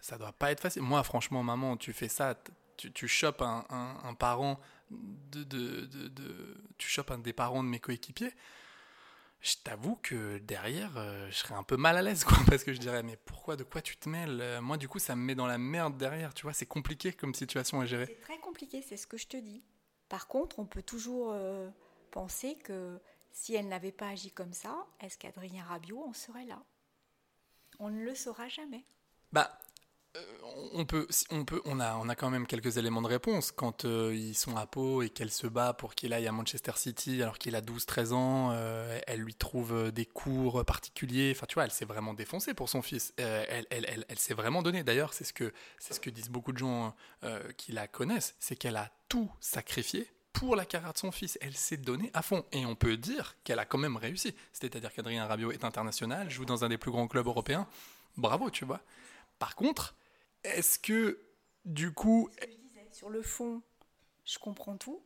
[0.06, 0.82] ça doit pas être facile.
[0.82, 2.40] Moi, franchement, maman, tu fais ça,
[2.76, 7.68] tu, tu chopes un, un, parent de, de, de, tu chopes un des parents de
[7.68, 8.32] mes coéquipiers.
[9.40, 12.72] Je t'avoue que derrière, euh, je serais un peu mal à l'aise, quoi, parce que
[12.72, 14.38] je dirais, mais pourquoi, de quoi tu te mêles?
[14.40, 17.12] Euh, Moi, du coup, ça me met dans la merde derrière, tu vois, c'est compliqué
[17.12, 18.06] comme situation à gérer.
[18.06, 19.64] C'est très compliqué, c'est ce que je te dis.
[20.08, 21.68] Par contre, on peut toujours euh,
[22.12, 23.00] penser que
[23.32, 26.62] si elle n'avait pas agi comme ça, est-ce qu'Adrien Rabiot en serait là?
[27.80, 28.84] On ne le saura jamais.
[29.32, 29.58] Bah,
[30.72, 33.84] on peut, on peut, on a, on a quand même quelques éléments de réponse quand
[33.84, 37.22] euh, ils sont à Pau et qu'elle se bat pour qu'il aille à Manchester City
[37.22, 38.50] alors qu'il a 12-13 ans.
[38.52, 41.32] Euh, elle lui trouve euh, des cours particuliers.
[41.34, 43.12] Enfin, tu vois, elle s'est vraiment défoncée pour son fils.
[43.16, 44.84] elle, elle, elle, s'est vraiment donnée.
[44.84, 46.94] D'ailleurs, c'est ce que, c'est ce que disent beaucoup de gens
[47.56, 51.38] qui la connaissent, c'est qu'elle a tout sacrifié pour la carrière de son fils.
[51.40, 52.44] Elle s'est donnée à fond.
[52.52, 54.34] Et on peut dire qu'elle a quand même réussi.
[54.52, 57.66] C'est-à-dire qu'Adrien Rabiot est international, joue dans un des plus grands clubs européens.
[58.16, 58.80] Bravo, tu vois.
[59.38, 59.94] Par contre,
[60.44, 61.20] est-ce que,
[61.64, 62.28] du coup...
[62.92, 63.62] Sur le fond,
[64.24, 65.02] je comprends tout.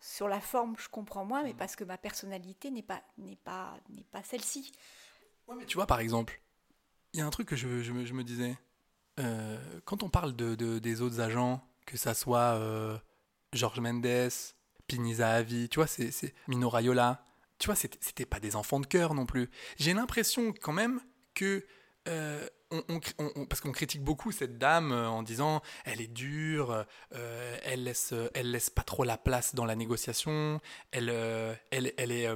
[0.00, 3.78] Sur la forme, je comprends moins, mais parce que ma personnalité n'est pas, n'est pas,
[3.90, 4.72] n'est pas celle-ci.
[5.46, 6.40] Ouais, mais tu vois, par exemple,
[7.12, 8.56] il y a un truc que je, je, me, je me, disais.
[9.18, 12.96] Euh, quand on parle de, de, des autres agents, que ça soit euh,
[13.52, 14.30] Georges Mendes,
[14.86, 17.22] Piniza Avi, tu vois, c'est, c'est Mino Raiola,
[17.58, 19.50] tu vois, c'était, c'était pas des enfants de cœur non plus.
[19.76, 21.00] J'ai l'impression quand même
[21.34, 21.66] que
[22.08, 22.46] euh,
[23.48, 28.14] parce qu'on critique beaucoup cette dame euh, en disant elle est dure, euh, elle laisse,
[28.34, 30.60] elle laisse pas trop la place dans la négociation,
[30.92, 31.08] elle,
[31.70, 32.28] elle, elle est,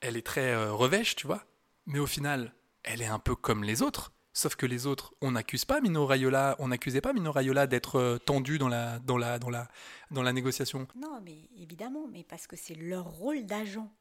[0.00, 1.44] elle est très revêche, tu vois.
[1.86, 4.12] Mais au final, elle est un peu comme les autres.
[4.36, 7.32] Sauf que les autres, on n'accuse pas Mino Raiola, on n'accusait pas Mino
[7.66, 9.68] d'être tendu dans la, dans, la, dans, la,
[10.10, 10.88] dans la négociation.
[10.96, 13.92] Non, mais évidemment, mais parce que c'est leur rôle d'agent.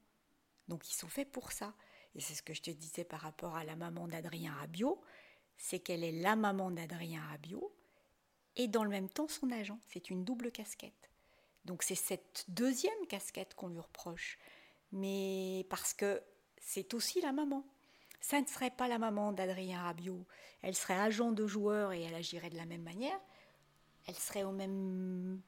[0.67, 1.73] Donc ils sont faits pour ça.
[2.15, 5.01] Et c'est ce que je te disais par rapport à la maman d'Adrien Rabiot
[5.57, 7.73] c'est qu'elle est la maman d'Adrien Rabiot
[8.55, 9.79] et dans le même temps son agent.
[9.87, 11.09] C'est une double casquette.
[11.65, 14.37] Donc c'est cette deuxième casquette qu'on lui reproche.
[14.91, 16.21] Mais parce que
[16.61, 17.65] c'est aussi la maman.
[18.21, 20.25] Ça ne serait pas la maman d'Adrien Rabiot.
[20.61, 23.19] Elle serait agent de joueur et elle agirait de la même manière.
[24.07, 25.41] Elle serait au même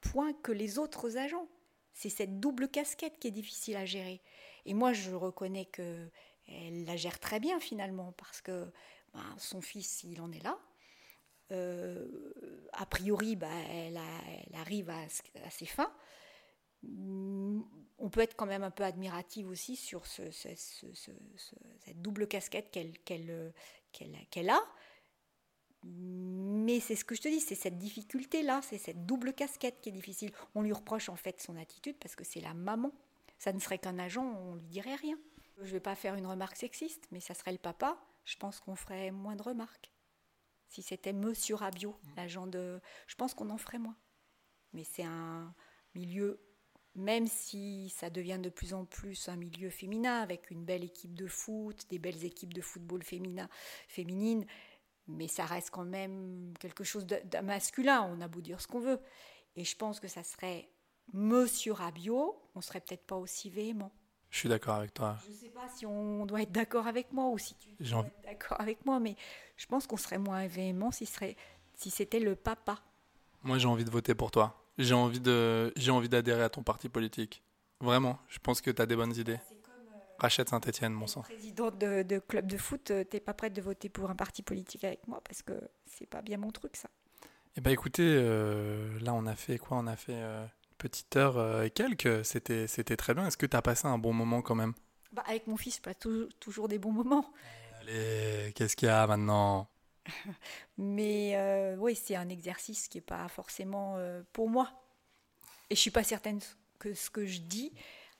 [0.00, 1.48] point que les autres agents.
[1.92, 4.20] C'est cette double casquette qui est difficile à gérer.
[4.64, 6.08] Et moi, je reconnais que
[6.48, 8.72] elle la gère très bien finalement parce que
[9.12, 10.58] bah, son fils, il en est là.
[11.52, 12.06] Euh,
[12.72, 13.98] a priori, bah, elle,
[14.54, 15.08] arrive à,
[15.50, 15.92] ses fins.
[16.82, 20.40] On peut être quand même un peu admirative aussi sur cette
[21.96, 24.60] double casquette qu'elle a.
[25.82, 29.88] Mais c'est ce que je te dis, c'est cette difficulté-là, c'est cette double casquette qui
[29.88, 30.30] est difficile.
[30.54, 32.92] On lui reproche en fait son attitude parce que c'est la maman.
[33.38, 35.18] Ça ne serait qu'un agent, on lui dirait rien.
[35.58, 38.60] Je ne vais pas faire une remarque sexiste, mais ça serait le papa je pense
[38.60, 39.92] qu'on ferait moins de remarques.
[40.68, 42.80] Si c'était Monsieur Rabiot, l'agent de.
[43.06, 43.96] Je pense qu'on en ferait moins.
[44.72, 45.52] mais c'est un
[45.94, 46.40] milieu,
[46.94, 51.14] même si ça devient de plus en plus un milieu féminin, avec une belle équipe
[51.14, 53.48] de foot, des belles équipes de football féminin,
[53.88, 54.46] féminine,
[55.08, 58.68] mais ça reste quand même quelque chose de, de masculin, on a beau dire ce
[58.68, 59.00] qu'on veut.
[59.56, 60.70] Et je pense que ça serait
[61.12, 63.92] Monsieur Rabiot, on serait peut-être pas aussi véhément.
[64.30, 65.16] Je suis d'accord avec toi.
[65.26, 68.06] Je ne sais pas si on doit être d'accord avec moi ou si tu dois
[68.06, 69.16] être d'accord avec moi, mais
[69.56, 71.36] je pense qu'on serait moins véhément si, serait,
[71.74, 72.78] si c'était le papa.
[73.42, 74.56] Moi, j'ai envie de voter pour toi.
[74.78, 77.42] J'ai envie de, j'ai envie d'adhérer à ton parti politique.
[77.80, 79.38] Vraiment, je pense que tu as des bonnes idées.
[79.62, 81.22] Comme, euh, Rachète Saint-Etienne, mon sang.
[81.22, 84.42] Présidente de, de, club de foot, euh, t'es pas prête de voter pour un parti
[84.42, 85.52] politique avec moi parce que
[85.86, 86.88] c'est pas bien mon truc, ça.
[87.56, 89.78] Eh ben écoutez, euh, là on a fait quoi?
[89.78, 90.46] On a fait euh,
[90.80, 92.24] petite heure euh, et quelques.
[92.24, 93.26] C'était, c'était très bien.
[93.26, 94.72] Est-ce que tu as passé un bon moment quand même?
[95.12, 97.30] Bah, Avec mon fils, pas tou- toujours des bons moments.
[97.80, 99.68] Allez, qu'est-ce qu'il y a maintenant?
[100.78, 104.70] Mais euh, oui, c'est un exercice qui n'est pas forcément euh, pour moi.
[105.68, 106.40] Et je suis pas certaine
[106.78, 107.72] que ce que je dis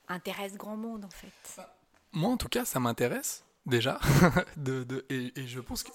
[0.07, 1.61] intéresse grand monde en fait.
[2.13, 3.99] Moi en tout cas, ça m'intéresse déjà.
[4.57, 5.91] de, de, et, et je pense que.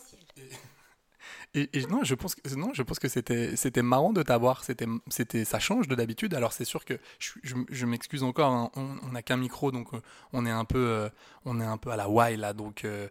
[1.55, 4.65] Et, et non, je pense que non, je pense que c'était c'était marrant de t'avoir.
[4.65, 6.35] C'était c'était ça change de d'habitude.
[6.35, 8.53] Alors c'est sûr que je, je, je m'excuse encore.
[8.53, 10.01] hein, on n'a qu'un micro, donc euh,
[10.33, 11.09] on est un peu euh,
[11.45, 12.53] on est un peu à la why là.
[12.53, 13.09] Donc euh,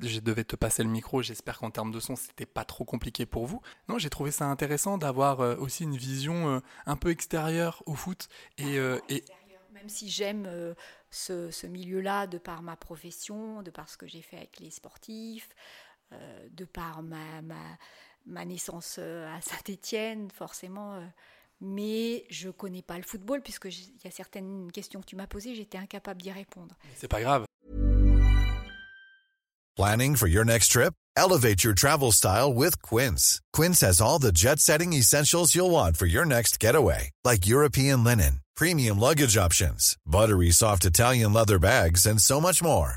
[0.00, 1.22] je devais te passer le micro.
[1.22, 3.60] J'espère qu'en termes de son, c'était pas trop compliqué pour vous.
[3.88, 8.28] Non, j'ai trouvé ça intéressant d'avoir euh, aussi une vision un peu extérieure au foot
[8.58, 8.76] et
[9.08, 9.24] et
[9.72, 10.48] Même si j'aime
[11.10, 14.70] ce, ce milieu-là de par ma profession, de par ce que j'ai fait avec les
[14.70, 15.48] sportifs,
[16.12, 17.54] euh, de par ma, ma,
[18.26, 20.94] ma naissance euh, à Saint-Étienne, forcément.
[20.94, 21.00] euh,
[21.60, 25.26] mais je connais pas le football puisque il y a certaines questions que tu m'as
[25.26, 26.76] posées, j'étais incapable d'y répondre.
[26.96, 27.44] c'est pas grave.
[29.76, 30.92] Planning for your next trip?
[31.16, 33.40] Elevate your travel style with Quince.
[33.52, 38.02] Quince has all the jet setting essentials you'll want for your next getaway, like European
[38.04, 42.96] linen, premium luggage options, buttery soft Italian leather bags, and so much more.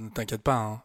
[0.00, 0.82] Ne t'inquiète pas, hein.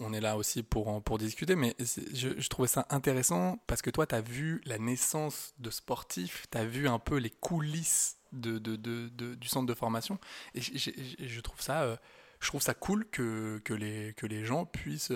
[0.00, 4.14] On est là aussi pour, discuter, mais je, trouvais ça intéressant parce que toi, tu
[4.14, 9.66] as vu la naissance de sportifs, tu as vu un peu les coulisses du centre
[9.66, 10.18] de formation,
[10.54, 11.96] et je, trouve ça, euh,
[12.40, 15.12] je trouve ça cool que, les, gens puissent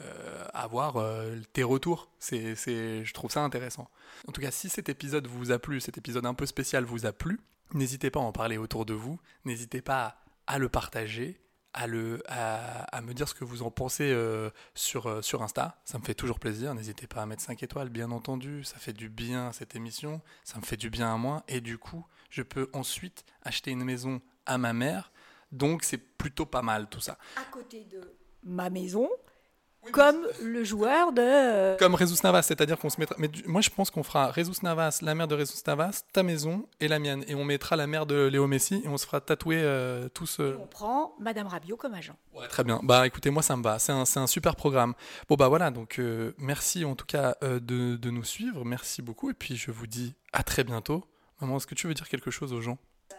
[0.00, 2.10] euh, avoir euh, tes retours.
[2.20, 3.88] Je trouve ça intéressant.
[4.26, 7.06] En tout cas, si cet épisode vous a plu, cet épisode un peu spécial vous
[7.06, 7.38] a plu,
[7.72, 10.16] n'hésitez pas à en parler autour de vous, n'hésitez pas
[10.48, 11.41] à le partager
[11.74, 15.42] à, le, à, à me dire ce que vous en pensez euh, sur, euh, sur
[15.42, 15.80] Insta.
[15.84, 16.74] Ça me fait toujours plaisir.
[16.74, 18.64] N'hésitez pas à mettre 5 étoiles, bien entendu.
[18.64, 20.20] Ça fait du bien à cette émission.
[20.44, 21.42] Ça me fait du bien à moi.
[21.48, 25.12] Et du coup, je peux ensuite acheter une maison à ma mère.
[25.50, 27.18] Donc, c'est plutôt pas mal tout ça.
[27.36, 29.08] À côté de ma maison,
[29.90, 31.20] comme le joueur de...
[31.20, 33.16] euh, Comme Jesus Navas, c'est-à-dire qu'on se mettra.
[33.18, 36.68] Mais moi, je pense qu'on fera Jesus Navas, la mère de Jesus Navas, ta maison
[36.80, 37.24] et la mienne.
[37.26, 40.38] Et on mettra la mère de Léo Messi et on se fera tatouer euh, tous.
[40.40, 42.14] euh, On prend Madame Rabiot comme agent.
[42.32, 42.80] Ouais, très bien.
[42.82, 43.78] Bah écoutez, moi ça me va.
[43.78, 44.94] C'est un, un super programme.
[45.28, 48.64] Bon bah voilà, donc euh, merci en tout cas de, de nous suivre.
[48.64, 49.30] Merci beaucoup.
[49.30, 51.04] Et puis je vous dis à très bientôt.
[51.40, 52.78] Maman, est-ce que tu veux dire quelque chose aux gens?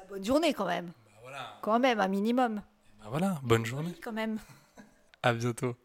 [0.09, 0.91] Bonne journée quand même.
[1.61, 2.61] Quand même, un minimum.
[3.01, 3.93] Bah voilà, bonne journée.
[4.03, 4.37] Quand même.
[5.23, 5.75] À bientôt.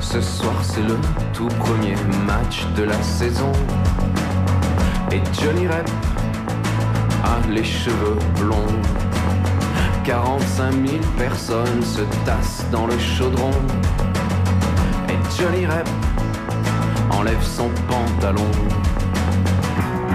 [0.00, 0.96] Ce soir c'est le
[1.32, 3.50] tout premier match de la saison.
[5.10, 5.88] Et Johnny Rep
[7.24, 8.80] a les cheveux blonds.
[10.04, 13.50] 45 000 personnes se tassent dans le chaudron.
[15.08, 15.88] Et Johnny Rep
[17.10, 18.50] enlève son pantalon.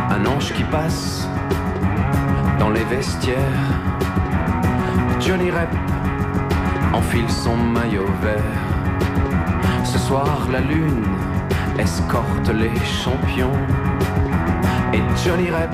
[0.09, 1.27] Un ange qui passe
[2.59, 3.37] dans les vestiaires.
[5.19, 5.69] Johnny Rep
[6.93, 8.80] enfile son maillot vert
[10.11, 11.05] soir, la lune
[11.79, 13.57] escorte les champions.
[14.93, 15.73] Et Johnny Rep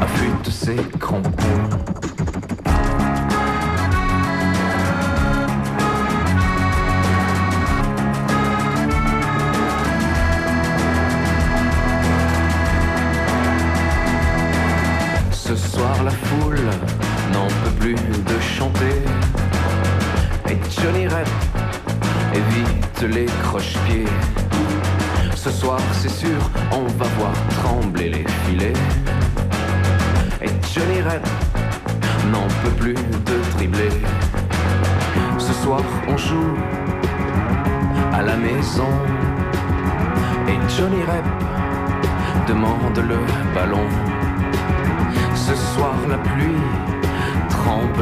[0.00, 2.13] affûte ses crampons.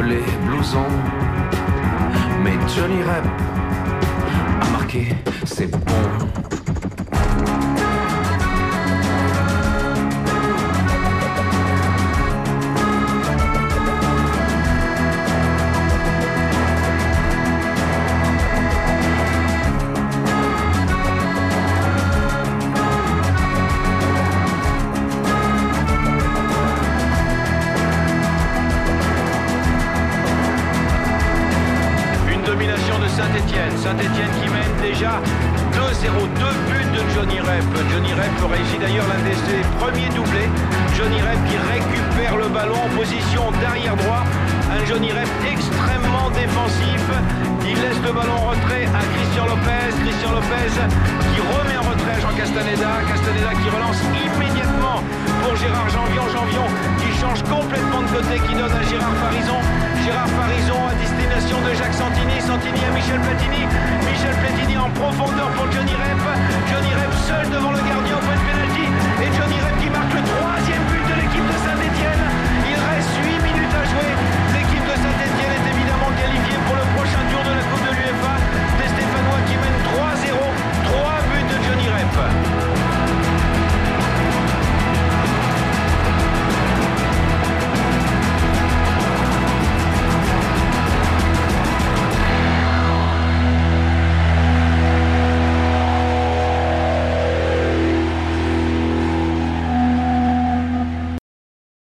[0.01, 0.93] Les blousons.
[2.43, 3.25] Mais Johnny Rep
[4.61, 5.15] a marqué,
[5.45, 6.52] c'est bon.